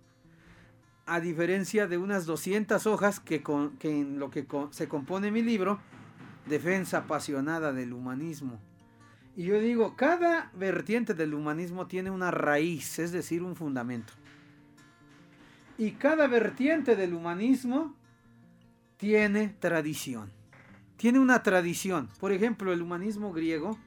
[1.05, 5.41] a diferencia de unas 200 hojas que, con- que en lo que se compone mi
[5.41, 5.79] libro,
[6.45, 8.59] Defensa apasionada del humanismo.
[9.35, 14.13] Y yo digo, cada vertiente del humanismo tiene una raíz, es decir, un fundamento.
[15.77, 17.95] Y cada vertiente del humanismo
[18.97, 20.31] tiene tradición.
[20.97, 22.09] Tiene una tradición.
[22.19, 23.77] Por ejemplo, el humanismo griego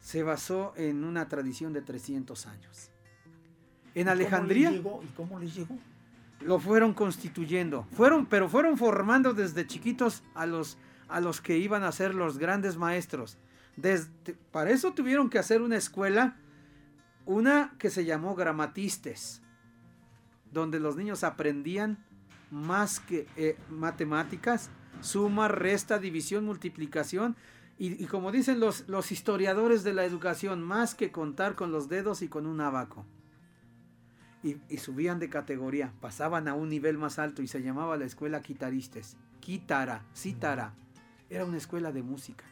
[0.00, 2.90] se basó en una tradición de 300 años.
[3.94, 4.82] En Alejandría ¿Y
[5.16, 5.78] cómo les llegó?
[6.40, 7.86] lo fueron constituyendo.
[7.92, 10.76] Fueron, pero fueron formando desde chiquitos a los,
[11.08, 13.38] a los que iban a ser los grandes maestros.
[13.76, 16.36] Desde- para eso tuvieron que hacer una escuela,
[17.24, 19.40] una que se llamó gramatistes,
[20.52, 21.98] donde los niños aprendían
[22.50, 27.36] más que eh, matemáticas, suma, resta, división, multiplicación.
[27.78, 31.88] Y, y como dicen los, los historiadores de la educación, más que contar con los
[31.88, 33.04] dedos y con un abaco
[34.44, 38.42] y, subían de categoría, pasaban a un nivel más alto y se llamaba la escuela
[38.42, 39.16] Quitaristes.
[39.40, 40.74] Quitara, Cítara,
[41.30, 42.44] era una escuela de música.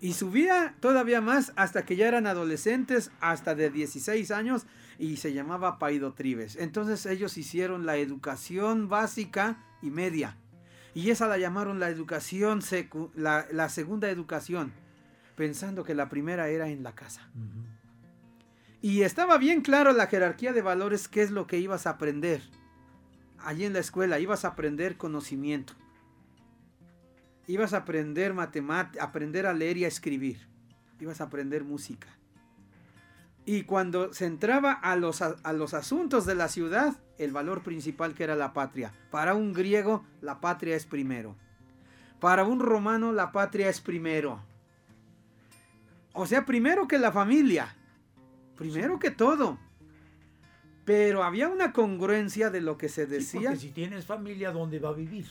[0.00, 4.66] Y subía todavía más hasta que ya eran adolescentes, hasta de 16 años,
[4.98, 6.56] y se llamaba Paidotribes.
[6.56, 10.38] Entonces ellos hicieron la educación básica y media.
[10.94, 12.60] Y esa la llamaron la educación,
[13.14, 14.72] la, la segunda educación,
[15.36, 17.30] pensando que la primera era en la casa.
[18.82, 22.42] Y estaba bien claro la jerarquía de valores, qué es lo que ibas a aprender.
[23.38, 25.74] Allí en la escuela ibas a aprender conocimiento.
[27.46, 30.46] Ibas a aprender matemáticas, aprender a leer y a escribir.
[30.98, 32.08] Ibas a aprender música.
[33.44, 38.14] Y cuando se entraba a los, a los asuntos de la ciudad, el valor principal
[38.14, 38.92] que era la patria.
[39.10, 41.36] Para un griego, la patria es primero.
[42.20, 44.40] Para un romano, la patria es primero.
[46.12, 47.76] O sea, primero que la familia.
[48.60, 49.58] Primero que todo.
[50.84, 53.40] Pero había una congruencia de lo que se Sí, decía.
[53.50, 55.26] porque si tienes familia, ¿dónde va a vivir?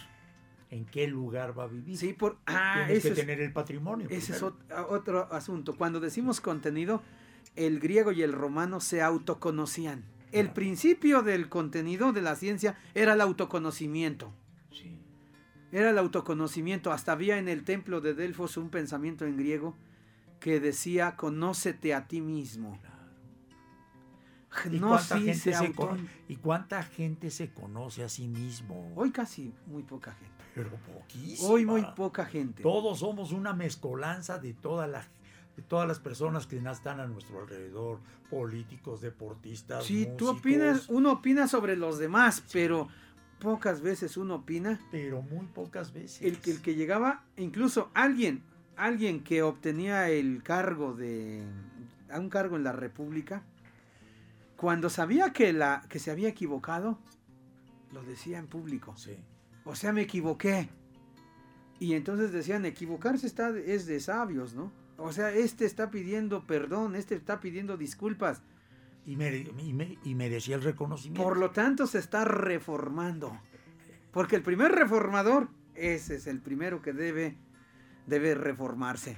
[0.72, 1.98] ¿En qué lugar va a vivir?
[1.98, 4.08] Sí, por ah, Tienes que es, tener el patrimonio.
[4.10, 4.58] ese es primero.
[4.70, 5.76] ot- otro asunto.
[5.76, 7.02] Cuando decimos contenido,
[7.56, 10.04] el griego y el romano se autoconocían.
[10.32, 10.54] El Claro.
[10.54, 14.32] principio del contenido de la ciencia era el autoconocimiento.
[14.72, 15.00] Sí.
[15.72, 16.92] Era el autoconocimiento.
[16.92, 19.76] Hasta había en el templo de Delfos un pensamiento en griego
[20.39, 22.78] que decía, conócete a ti mismo.
[22.80, 22.99] Claro.
[24.72, 25.74] ¿Y, No, cuánta sí, gente se
[26.28, 28.92] ¿Y cuánta gente se conoce a sí mismo?
[28.96, 30.44] Hoy casi muy poca gente.
[30.56, 31.50] Pero poquísima.
[31.50, 32.64] Hoy muy poca gente.
[32.64, 35.08] Todos somos una mezcolanza de todas las
[35.56, 39.84] de todas las personas que están a nuestro alrededor, políticos, deportistas.
[39.84, 42.88] Sí, tú opinas, uno opina sobre los demás, pero
[43.42, 44.80] pocas veces uno opina.
[44.90, 46.22] pero muy pocas veces.
[46.22, 48.42] El que, el que llegaba, incluso alguien,
[48.78, 51.44] alguien que obtenía el cargo de,
[52.10, 53.44] a un cargo en la República,
[54.60, 57.00] cuando sabía que, la, que se había equivocado,
[57.93, 58.93] lo decía en público.
[58.98, 59.15] Sí.
[59.63, 60.69] O sea, me equivoqué.
[61.80, 64.69] Y entonces decían, equivocarse está, es de sabios, ¿no?
[64.98, 68.41] O sea, este está pidiendo perdón, este está pidiendo disculpas.
[69.06, 71.24] Y, mere- y me- y merecía el reconocimiento.
[71.24, 73.39] Por lo tanto, se está reformando.
[74.12, 77.38] Porque el primer reformador, ese es el primero que debe,
[78.08, 79.17] debe reformarse.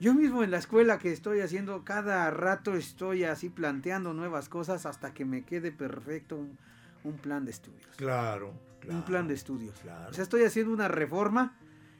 [0.00, 4.86] Yo mismo en la escuela que estoy haciendo, cada rato estoy así planteando nuevas cosas
[4.86, 6.58] hasta que me quede perfecto un,
[7.04, 7.86] un plan de estudios.
[7.96, 8.96] Claro, claro.
[8.98, 9.78] un plan de estudios.
[9.80, 10.10] Claro.
[10.10, 11.54] O sea, estoy haciendo una reforma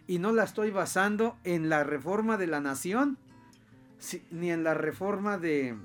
[0.06, 3.18] y no la estoy basando en la reforma de la nación,
[4.30, 5.76] ni en la reforma de...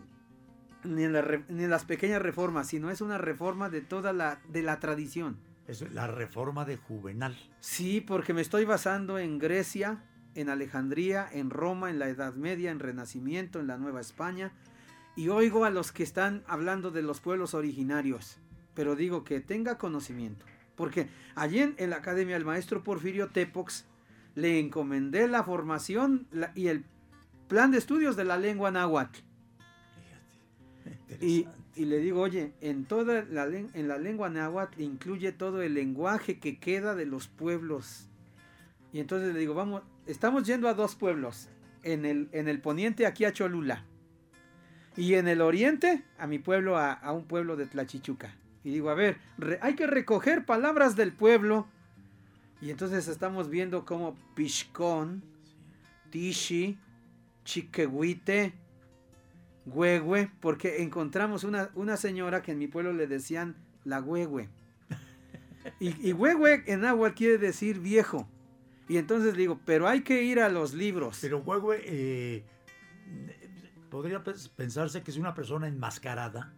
[0.85, 4.13] Ni en, la re- ni en las pequeñas reformas, sino es una reforma de toda
[4.13, 5.37] la, de la tradición.
[5.67, 7.35] Es la reforma de Juvenal.
[7.59, 10.03] Sí, porque me estoy basando en Grecia,
[10.35, 14.51] en Alejandría, en Roma, en la Edad Media, en Renacimiento, en la Nueva España,
[15.15, 18.37] y oigo a los que están hablando de los pueblos originarios,
[18.73, 20.45] pero digo que tenga conocimiento,
[20.75, 23.85] porque allí en, en la Academia del Maestro Porfirio Tepox
[24.35, 26.83] le encomendé la formación la- y el
[27.47, 29.19] plan de estudios de la lengua náhuatl.
[31.07, 31.25] Fíjate.
[31.25, 35.73] Y, y le digo, oye, en toda la, en la lengua náhuatl incluye todo el
[35.75, 38.09] lenguaje que queda de los pueblos.
[38.91, 41.49] Y entonces le digo, vamos, estamos yendo a dos pueblos.
[41.83, 43.85] En el, en el poniente aquí a Cholula.
[44.97, 48.35] Y en el oriente a mi pueblo, a, a un pueblo de Tlachichuca.
[48.63, 49.19] Y digo, a ver,
[49.61, 51.67] hay que recoger palabras del pueblo.
[52.59, 55.23] Y entonces estamos viendo como Pishcón,
[56.09, 56.79] Tishi,
[57.43, 58.53] Chiquehuite,
[59.67, 64.49] Huehue, porque encontramos una, una señora que en mi pueblo le decían la Huehue.
[65.79, 68.27] Y, y Huehue en agua quiere decir viejo.
[68.87, 71.17] Y entonces digo, pero hay que ir a los libros.
[71.21, 72.43] Pero Huehue, eh,
[73.89, 76.53] podría pens- pensarse que es una persona enmascarada,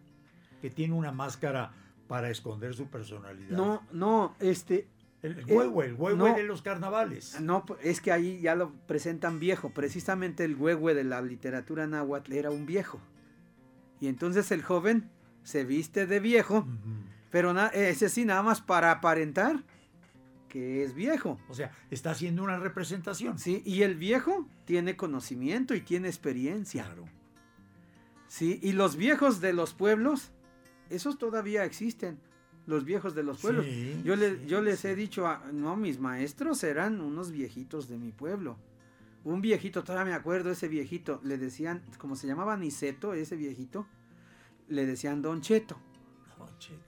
[0.60, 1.72] que tiene una máscara
[2.06, 3.56] para esconder su personalidad.
[3.56, 4.88] no, no, este,
[5.22, 6.34] El Huehue, el Huehue no.
[6.34, 7.40] de los carnavales.
[7.40, 9.70] no, es que ahí ya lo presentan viejo.
[9.70, 13.00] Precisamente el Huehue de la literatura náhuatl era un viejo.
[14.00, 15.10] Y entonces el joven
[15.42, 16.66] se viste de viejo,
[17.30, 19.64] pero ese sí nada más para aparentar
[20.48, 21.38] que es viejo.
[21.48, 23.38] O sea, está haciendo una representación.
[23.38, 26.84] Sí, y el viejo tiene conocimiento y tiene experiencia.
[26.84, 27.04] Claro.
[28.26, 30.30] Sí, y los viejos de los pueblos,
[30.90, 32.18] esos todavía existen.
[32.66, 33.64] Los viejos de los pueblos.
[33.64, 34.88] Sí, yo, le- sí, yo les sí.
[34.88, 38.58] he dicho, a- no, mis maestros eran unos viejitos de mi pueblo.
[39.24, 43.86] Un viejito, todavía me acuerdo, ese viejito, le decían, como se llamaba Niceto, ese viejito,
[44.68, 45.78] le decían Don Cheto.
[46.36, 46.87] Concheta, sí.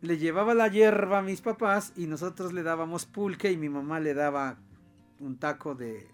[0.00, 3.98] Le llevaba la hierba a mis papás y nosotros le dábamos pulque y mi mamá
[4.00, 4.56] le daba
[5.18, 6.06] un taco de,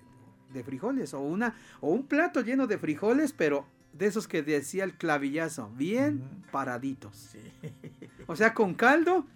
[0.53, 4.85] de frijoles o, una, o un plato lleno de frijoles, pero de esos que decía
[4.85, 7.15] el clavillazo, bien paraditos.
[7.17, 7.39] Sí.
[8.27, 9.27] O sea, con caldo,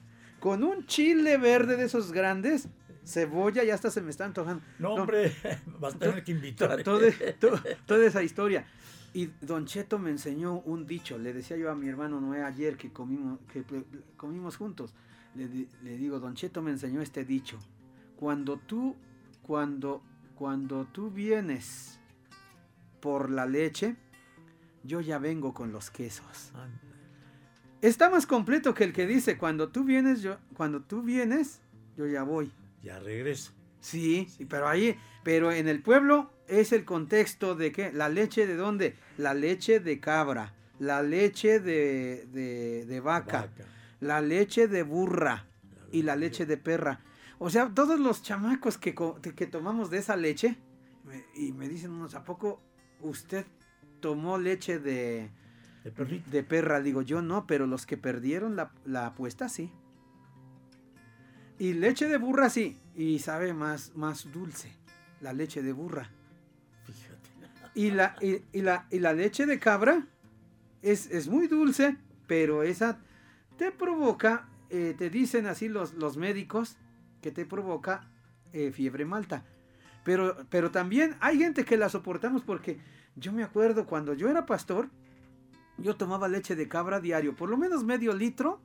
[0.40, 2.68] con un chile verde de esos grandes,
[3.04, 4.62] cebolla, ya hasta se me está antojando.
[4.78, 5.02] No, No.
[5.02, 5.32] hombre,
[5.78, 6.82] vas a tener que invitar.
[6.82, 8.66] To- todo- to- toda esa historia.
[9.14, 11.18] Y Don Cheto me enseñó un dicho.
[11.18, 13.64] Le decía yo a mi hermano Noé ayer que comimos, que
[14.16, 14.94] comimos juntos.
[15.34, 17.58] Le, di- le digo, Don Cheto me enseñó este dicho.
[18.16, 18.96] Cuando tú,
[19.42, 20.02] cuando,
[20.34, 21.98] cuando tú vienes
[23.00, 23.96] por la leche,
[24.84, 26.52] yo ya vengo con los quesos.
[27.80, 31.60] Está más completo que el que dice, cuando tú vienes, yo, cuando tú vienes,
[31.96, 32.50] yo ya voy.
[32.82, 33.52] Ya regreso.
[33.90, 38.46] Sí, sí, pero ahí, pero en el pueblo es el contexto de que la leche
[38.46, 38.96] de dónde?
[39.16, 43.64] La leche de cabra, la leche de, de, de vaca, Vaca.
[44.00, 45.46] la leche de burra
[45.92, 47.00] y la leche de perra.
[47.38, 50.56] O sea, todos los chamacos que, que tomamos de esa leche,
[51.04, 52.60] me- y me dicen unos, ¿a poco
[53.00, 53.46] usted
[54.00, 55.30] tomó leche de,
[55.84, 56.30] De perrito.
[56.30, 56.80] de perra?
[56.80, 59.72] Digo, yo no, pero los que perdieron la, la apuesta sí.
[61.60, 64.72] Y leche de burra sí, y sabe más, más dulce,
[65.20, 66.10] la leche de burra.
[66.84, 67.30] Fíjate.
[67.74, 70.04] Y la, y, y la, y la leche de cabra
[70.82, 71.96] es, es muy dulce,
[72.26, 72.98] pero esa
[73.56, 76.76] te provoca, eh, te dicen así los, los médicos,
[77.22, 78.10] que te provoca
[78.52, 79.44] eh, fiebre malta.
[80.04, 82.80] Pero, pero también hay gente que la soportamos porque
[83.14, 84.90] yo me acuerdo cuando yo era pastor,
[85.76, 88.60] yo tomaba leche de cabra diario, por lo menos medio litro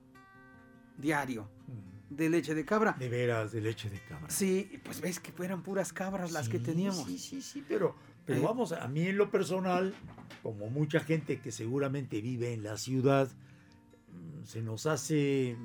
[0.98, 1.93] diario Mm.
[2.16, 2.94] De leche de cabra.
[3.00, 4.30] De veras, de leche de cabra.
[4.30, 7.06] Sí, pues ves que eran puras cabras las que teníamos.
[7.06, 7.96] Sí, sí, sí, pero,
[8.26, 8.44] pero Eh.
[8.44, 9.94] vamos, a mí en lo personal,
[10.42, 13.30] como mucha gente que seguramente vive en la ciudad,
[14.12, 15.56] mm, se nos hace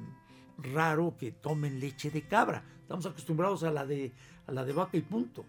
[0.72, 2.64] raro que tomen leche de cabra.
[2.82, 4.12] Estamos acostumbrados a la de,
[4.46, 5.44] a la de vaca y punto.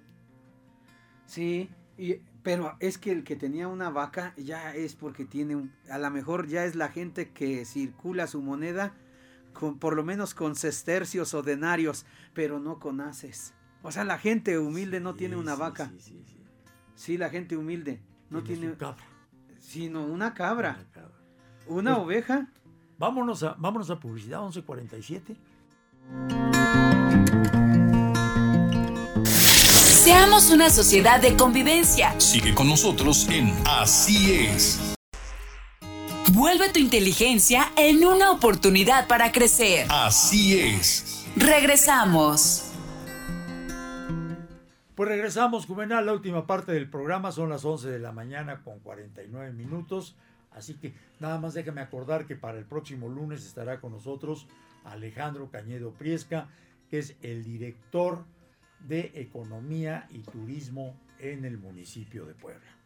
[1.25, 5.71] Sí, y, pero es que el que tenía una vaca ya es porque tiene un,
[5.89, 8.93] a lo mejor ya es la gente que circula su moneda
[9.59, 13.53] con por lo menos con sestercios o denarios, pero no con haces.
[13.83, 15.91] O sea, la gente humilde no tiene una sí, vaca.
[15.97, 16.37] Sí, sí, sí.
[16.95, 19.03] Sí, la gente humilde no tiene, su cabra.
[19.59, 21.17] sino una cabra, Una cabra.
[21.67, 22.47] una Pues- oveja.
[22.97, 25.35] Vámonos a, vámonos a publicidad 1147.
[29.25, 32.19] Seamos una sociedad de convivencia.
[32.19, 34.95] Sigue con nosotros en Así es.
[36.39, 39.87] Vuelve tu inteligencia en una oportunidad para crecer.
[39.89, 41.27] Así es.
[41.35, 42.71] Regresamos.
[44.95, 47.33] Pues regresamos, Juvenal, la última parte del programa.
[47.33, 50.15] Son las 11 de la mañana con 49 minutos.
[50.51, 54.47] Así que nada más déjame acordar que para el próximo lunes estará con nosotros
[54.85, 56.47] Alejandro Cañedo Priesca,
[56.89, 58.23] que es el director
[58.87, 62.78] de Economía y Turismo en el municipio de Puebla.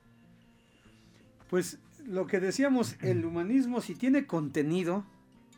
[1.54, 5.06] Pues lo que decíamos, el humanismo si tiene contenido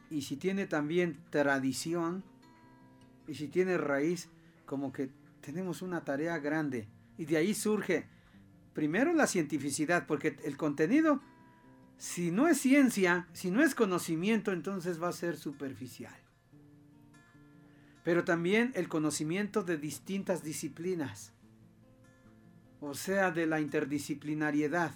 [0.09, 2.21] y si tiene también tradición
[3.29, 4.27] y si tiene raíz,
[4.65, 6.89] como que tenemos una tarea grande.
[7.17, 8.07] Y de ahí surge
[8.73, 11.21] primero la cientificidad, porque el contenido,
[11.97, 16.19] si no es ciencia, si no es conocimiento, entonces va a ser superficial.
[18.03, 21.31] Pero también el conocimiento de distintas disciplinas,
[22.81, 24.91] o sea, de la interdisciplinariedad.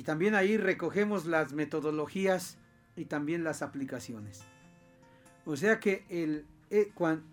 [0.00, 2.56] Y también ahí recogemos las metodologías
[2.96, 4.40] y también las aplicaciones.
[5.44, 6.90] O sea que el, eh,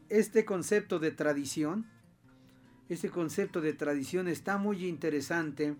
[0.10, 1.86] este concepto de tradición,
[2.90, 5.78] este concepto de tradición está muy interesante.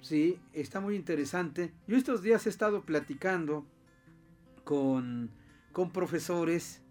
[0.00, 1.72] Sí, está muy interesante.
[1.86, 3.64] Yo estos días he estado platicando
[4.64, 5.30] con,
[5.70, 6.82] con profesores,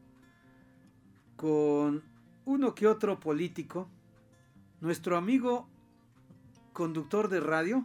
[1.36, 2.04] con
[2.46, 3.90] uno que otro político.
[4.80, 5.68] Nuestro amigo
[6.76, 7.84] conductor de radio,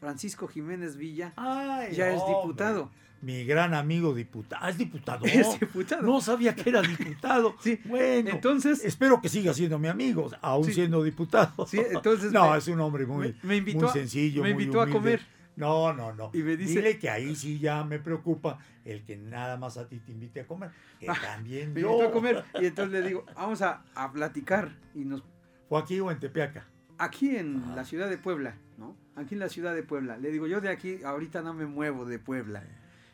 [0.00, 2.90] Francisco Jiménez Villa, Ay, ya es diputado.
[3.22, 4.60] Mi gran amigo diputado.
[4.64, 5.24] Ah, es diputado.
[5.26, 6.02] Es diputado.
[6.02, 7.54] No sabía que era diputado.
[7.62, 10.72] Sí, Bueno, entonces- espero que siga siendo mi amigo, aún Sí.
[10.74, 11.64] siendo diputado.
[11.66, 14.64] Sí, entonces no, me- es un hombre muy, me- me invitó muy sencillo, me muy
[14.64, 15.20] invitó a comer.
[15.54, 16.30] No, no, no.
[16.34, 19.86] Y me dice- Dile que ahí sí ya me preocupa el que nada más a
[19.86, 20.70] ti te invite a comer.
[20.98, 21.90] Que Ah, también Me yo.
[21.92, 24.72] invitó a comer y entonces le digo, vamos a, a platicar.
[24.96, 25.22] Y nos
[25.68, 26.66] ¿Fue aquí o en Tepeaca?
[26.98, 28.96] Aquí en la ciudad de Puebla, ¿no?
[29.16, 30.16] Aquí en la ciudad de Puebla.
[30.16, 32.62] Le digo, yo de aquí ahorita no me muevo de Puebla.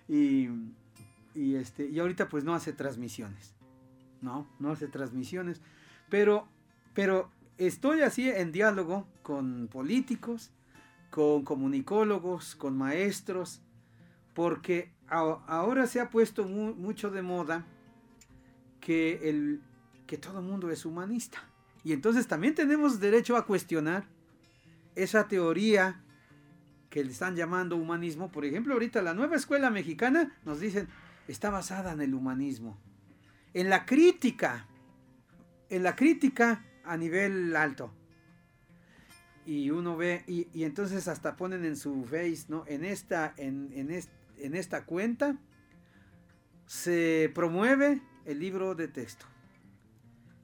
[0.09, 0.49] Y,
[1.35, 3.55] y este, y ahorita pues no hace transmisiones.
[4.21, 5.61] No, no hace transmisiones.
[6.09, 6.49] Pero,
[6.95, 10.51] pero estoy así en diálogo con políticos,
[11.11, 13.63] con comunicólogos, con maestros,
[14.35, 17.65] porque a- ahora se ha puesto mu- mucho de moda
[18.81, 19.61] que, el,
[20.07, 21.39] que todo mundo es humanista.
[21.85, 24.05] Y entonces también tenemos derecho a cuestionar
[24.95, 26.03] esa teoría
[26.91, 28.31] que le están llamando humanismo.
[28.31, 30.89] Por ejemplo, ahorita la nueva escuela mexicana nos dicen
[31.29, 32.79] está basada en el humanismo.
[33.55, 34.67] En la crítica,
[35.71, 37.93] en la crítica a nivel alto.
[39.47, 42.65] Y uno ve, y, entonces hasta ponen en su face, ¿no?
[42.67, 43.91] En esta, en, en,
[44.39, 45.39] en esta cuenta
[46.67, 49.25] se promueve el libro de texto.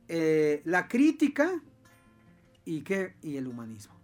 [0.09, 1.61] Eh, la crítica
[2.65, 3.95] y, qué, y el humanismo.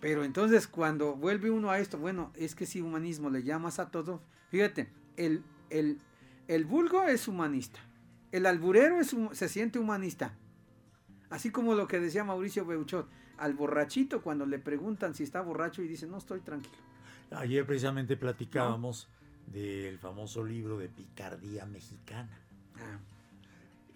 [0.00, 3.90] Pero entonces cuando vuelve uno a esto, bueno, es que si humanismo le llamas a
[3.90, 5.98] todo, fíjate, el, el,
[6.46, 7.80] el vulgo es humanista,
[8.30, 10.36] el alburero es, se siente humanista.
[11.30, 13.08] Así como lo que decía Mauricio Beuchot,
[13.38, 16.76] al borrachito cuando le preguntan si está borracho y dice, no estoy tranquilo.
[17.30, 19.08] Ayer precisamente platicábamos
[19.46, 22.38] del famoso libro de Picardía Mexicana.
[22.76, 22.98] Ah,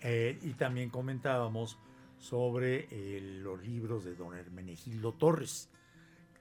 [0.03, 1.78] Eh, y también comentábamos
[2.18, 5.70] sobre eh, los libros de don Hermenegildo Torres.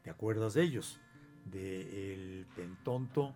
[0.04, 1.00] ¿Te acuerdas de ellos?
[1.46, 3.36] De el Pentonto,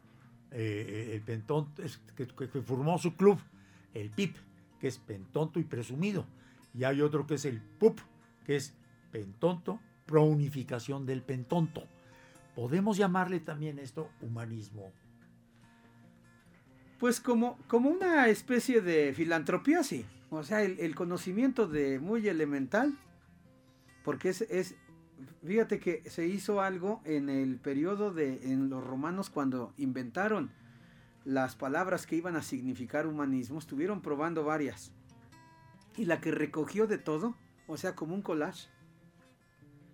[0.51, 1.81] eh, el Pentonto
[2.15, 3.39] que- que formó su club,
[3.93, 4.35] el PIP,
[4.79, 6.25] que es Pentonto y Presumido.
[6.73, 7.99] Y hay otro que es el PUP,
[8.45, 8.75] que es
[9.11, 11.83] Pentonto, Prounificación del Pentonto.
[12.55, 14.91] Podemos llamarle también esto humanismo.
[17.01, 20.05] Pues como, como una especie de filantropía, sí.
[20.29, 22.95] O sea, el, conocimiento de muy elemental,
[24.03, 24.75] porque es, es
[25.43, 30.51] Fíjate que se hizo algo en el periodo de en los romanos cuando inventaron
[31.25, 34.91] las palabras que iban a significar humanismo, estuvieron probando varias.
[35.97, 37.35] Y la que recogió de todo,
[37.65, 38.69] o sea, como un collage,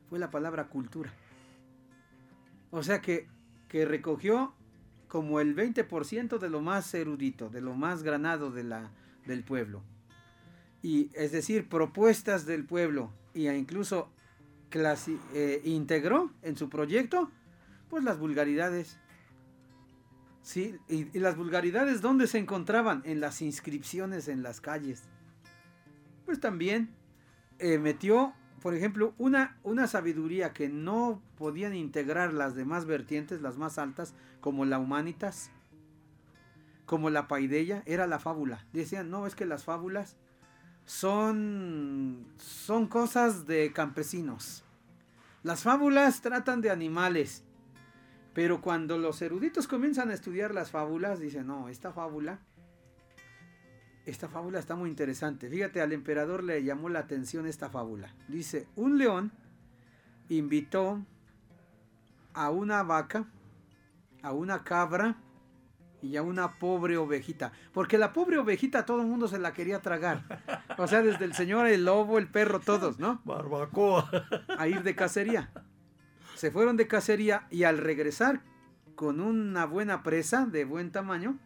[0.10, 1.14] fue la palabra cultura.
[2.70, 3.30] O sea que,
[3.70, 4.57] que recogió
[5.08, 8.92] como el 20% de lo más erudito, de lo más granado de la,
[9.26, 9.82] del pueblo.
[10.82, 14.10] Y es decir, propuestas del pueblo, y incluso
[14.74, 17.32] eh, integró en su proyecto,
[17.90, 18.98] pues las vulgaridades.
[20.42, 20.76] ¿Sí?
[20.88, 23.02] Y, las vulgaridades, ¿dónde se encontraban?
[23.06, 25.04] En las inscripciones en las calles.
[26.26, 26.90] Pues también
[27.60, 28.34] eh, metió,
[28.68, 34.14] por ejemplo, una, una sabiduría que no podían integrar las demás vertientes, las más altas,
[34.42, 35.52] como la humanitas,
[36.86, 38.66] como la paideia, era la fábula.
[38.74, 40.18] Decían, no, es que las fábulas
[40.86, 44.66] son, son cosas de campesinos.
[45.44, 47.46] Las fábulas tratan de animales,
[48.34, 52.42] pero cuando los eruditos comienzan a estudiar las fábulas, dicen, no, esta fábula,
[54.08, 55.50] esta fábula está muy interesante.
[55.50, 58.16] Fíjate, al emperador le llamó la atención esta fábula.
[58.30, 59.34] Dice, un león
[60.30, 61.06] invitó
[62.34, 63.28] a una vaca,
[64.22, 65.18] a una cabra
[66.02, 67.52] y a una pobre ovejita.
[67.74, 70.24] Porque la pobre ovejita todo el mundo se la quería tragar.
[70.78, 73.22] O sea, desde el señor, el lobo, el perro, todos, ¿no?
[73.26, 74.10] Barbacoa.
[74.58, 75.52] A ir de cacería.
[76.36, 78.42] Se fueron de cacería y al regresar
[78.96, 81.38] con una buena presa de buen tamaño,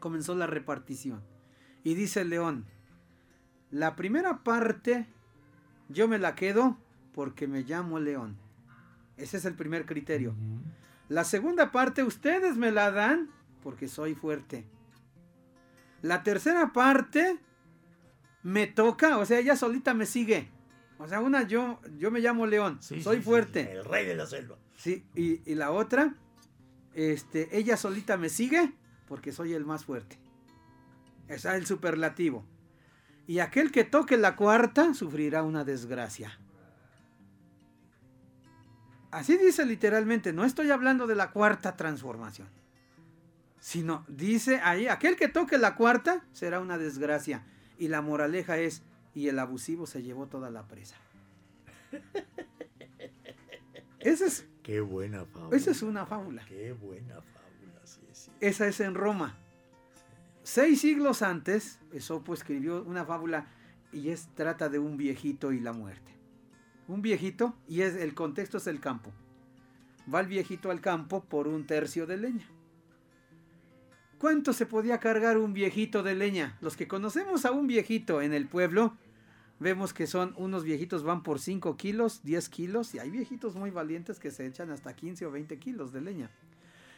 [0.00, 1.31] comenzó la repartición.
[1.84, 2.66] Y dice el león,
[3.70, 5.06] la primera parte
[5.88, 6.76] yo me la quedo
[7.14, 8.36] porque me llamo león.
[9.16, 10.34] Ese es el primer criterio.
[11.08, 13.30] La segunda parte ustedes me la dan
[13.62, 14.64] porque soy fuerte.
[16.00, 17.38] La tercera parte
[18.42, 20.48] me toca, o sea, ella solita me sigue.
[20.98, 23.72] O sea, una yo, yo me llamo León, soy fuerte.
[23.72, 24.56] el rey de la selva.
[24.76, 26.14] Sí, y, la otra,
[26.94, 28.72] este, ella solita me sigue
[29.06, 30.18] porque soy el más fuerte.
[31.28, 32.44] Es el superlativo.
[33.26, 36.38] Y aquel que toque la cuarta sufrirá una desgracia.
[39.10, 42.48] Así dice literalmente, no estoy hablando de la cuarta transformación
[43.62, 47.44] sino dice ahí, aquel que toque la cuarta será una desgracia.
[47.78, 48.82] Y la moraleja es,
[49.14, 50.96] y el abusivo se llevó toda la presa.
[54.00, 54.46] Esa es...
[54.64, 55.56] Qué buena fábula.
[55.56, 56.44] Esa es una fábula.
[56.46, 57.80] Qué buena fábula,
[58.40, 59.36] Esa es en Roma.
[60.44, 63.46] Seis siglos antes, Esopo escribió una fábula
[63.92, 66.12] y es, trata de un viejito y la muerte.
[66.88, 69.12] Un viejito, y es, el contexto es el campo.
[70.12, 72.50] Va el viejito al campo por un tercio de leña.
[74.18, 76.58] ¿Cuánto se podía cargar un viejito de leña?
[76.60, 78.96] Los que conocemos a un viejito en el pueblo,
[79.60, 83.70] vemos que son unos viejitos van por 5 kilos, 10 kilos, y hay viejitos muy
[83.70, 86.30] valientes que se echan hasta 15 o 20 kilos de leña.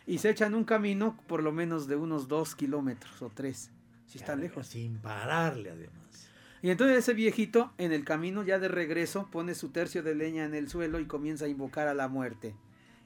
[0.06, 3.70] Y se echan un camino por lo menos de unos 2 kilómetros o 3,
[4.06, 4.66] si está lejos.
[4.66, 6.30] Sin pararle además.
[6.62, 10.44] Y entonces ese viejito en el camino ya de regreso pone su tercio de leña
[10.44, 12.54] en el suelo y comienza a invocar a la muerte.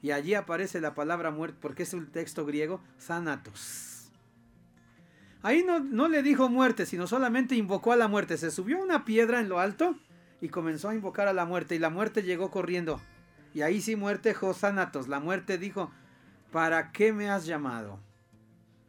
[0.01, 3.89] Y allí aparece la palabra muerte porque es un texto griego, thanatos
[5.41, 8.37] Ahí no, le dijo muerte, sino solamente invocó a la muerte.
[8.37, 9.95] Se subió a una piedra en lo alto
[10.41, 11.75] y comenzó a invocar a la muerte.
[11.75, 12.99] Y la muerte llegó corriendo.
[13.53, 15.07] Y ahí sí muerte Josanatos.
[15.07, 15.91] La muerte dijo,
[16.51, 17.99] ¿para qué me has llamado?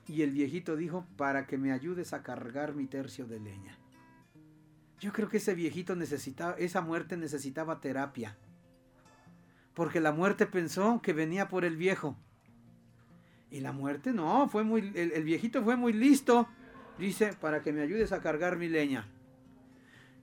[0.06, 3.78] Y el viejito dijo, para que me ayudes a cargar mi tercio de leña.
[4.98, 8.36] Yo creo que ese viejito necesitaba, esa muerte necesitaba terapia.
[9.74, 12.16] Porque la muerte pensó que venía por el viejo.
[13.50, 16.48] Y la muerte no, fue muy, el, viejito fue muy listo.
[16.98, 19.08] Dice, para que me ayudes a cargar mi leña.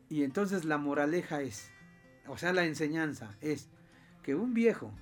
[0.10, 1.72] Y entonces la moraleja es,
[2.28, 3.70] o sea, la enseñanza es
[4.22, 4.94] que un viejo,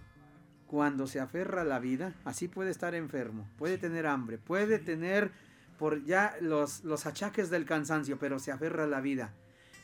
[0.68, 5.32] cuando se aferra a la vida, así puede estar enfermo, puede tener hambre, puede tener
[5.78, 9.34] por ya los, los achaques del cansancio, pero se aferra a la vida.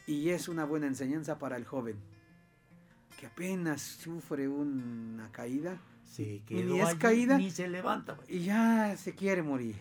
[0.07, 1.97] Y es una buena enseñanza para el joven,
[3.19, 5.79] que apenas sufre una caída,
[6.11, 7.37] Sí, que ni es caída.
[7.37, 8.17] Ni se levanta.
[8.27, 9.77] Y ya se quiere morir.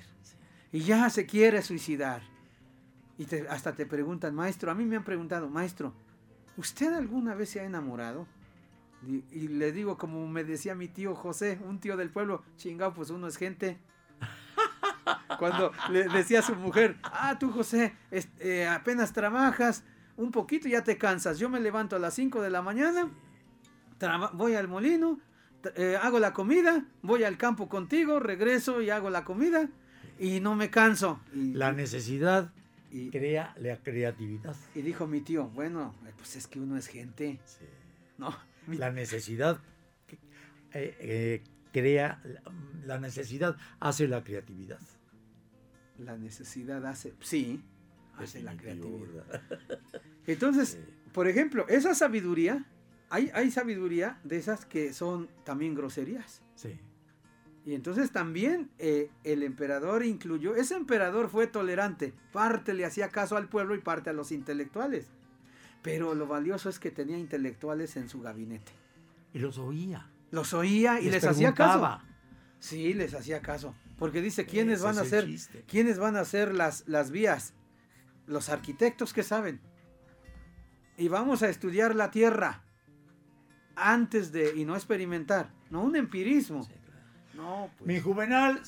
[0.71, 2.23] Y ya se quiere suicidar.
[3.19, 5.93] Y hasta te preguntan, maestro, a mí me han preguntado, maestro,
[6.57, 8.29] ¿usted alguna vez se ha enamorado?
[9.07, 13.11] Y, le digo, como me decía mi tío José, un tío del pueblo, chingado, pues
[13.11, 13.79] uno es gente.
[15.39, 19.85] Cuando le decía a su mujer, ah, tú José, eh, apenas trabajas
[20.17, 21.39] un poquito y ya te cansas.
[21.39, 23.11] Yo me levanto a las 5 de la mañana,
[24.35, 25.19] voy al molino,
[25.77, 29.69] eh, hago la comida, voy al campo contigo, regreso y hago la comida
[30.19, 31.21] y no me canso.
[31.33, 32.53] la necesidad
[32.91, 34.55] y, crea la creatividad.
[34.75, 37.39] Y dijo mi tío, bueno, eh, pues es que uno es gente.
[38.19, 38.35] ¿No?
[38.69, 39.61] La necesidad
[40.73, 41.43] eh, eh,
[41.73, 42.23] crea,
[42.85, 44.81] la necesidad hace la creatividad.
[45.99, 47.63] La necesidad hace, sí,
[48.17, 49.43] hace la creatividad.
[50.27, 50.79] Entonces,
[51.13, 52.65] por ejemplo, esa sabiduría,
[53.09, 56.43] hay, hay sabiduría de esas que son también groserías.
[56.55, 56.79] Sí.
[57.65, 63.37] Y entonces también eh, el emperador incluyó, ese emperador fue tolerante, parte le hacía caso
[63.37, 65.11] al pueblo y parte a los intelectuales.
[65.83, 68.73] Pero lo valioso es que tenía intelectuales en su gabinete.
[69.33, 70.11] Y los oía.
[70.31, 72.01] Los oía y les, hacía caso.
[72.59, 73.75] Sí, les hacía caso.
[73.99, 75.27] Porque dice, ¿quiénes Ese van a ser?
[75.27, 75.65] chiste.
[75.67, 77.55] ¿Quiénes van a ser las, las vías?
[78.27, 79.61] Los arquitectos que saben.
[80.97, 82.63] Y vamos a estudiar la tierra
[83.75, 86.63] antes de, y no experimentar, no un empirismo.
[86.65, 87.07] Sí, claro.
[87.35, 87.89] No, pues.
[87.89, 88.61] Mi Juvenal,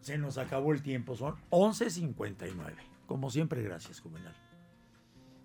[0.00, 2.74] se nos acabó el tiempo, son 11.59.
[3.06, 4.34] Como siempre, gracias, Juvenal.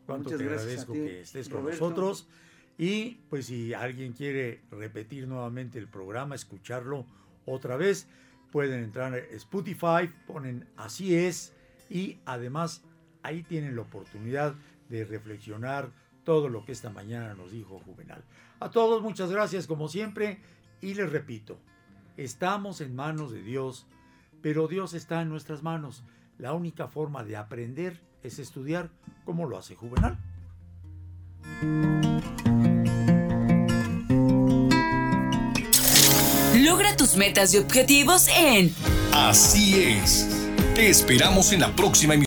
[0.06, 1.84] Cuánto Muchas te gracias agradezco a ti, que estés con Roberto.
[1.84, 2.28] nosotros.
[2.78, 7.06] Y pues si alguien quiere repetir nuevamente el programa, escucharlo
[7.46, 8.08] otra vez,
[8.52, 11.54] pueden entrar a Spotify, ponen así es
[11.90, 12.84] y además
[13.24, 14.56] ahí tienen la oportunidad
[14.90, 15.92] de reflexionar
[16.24, 18.24] todo lo que esta mañana nos dijo Juvenal.
[18.60, 20.40] A todos muchas gracias como siempre
[20.82, 21.60] y les repito,
[22.18, 23.86] estamos en manos de Dios,
[24.42, 26.04] pero Dios está en nuestras manos.
[26.38, 28.90] La única forma de aprender es estudiar
[29.26, 30.18] como lo hace Juvenal.
[36.56, 38.74] Logra tus metas y objetivos en
[39.14, 40.28] Así es.
[40.76, 42.20] Te esperamos en la próxima emisión.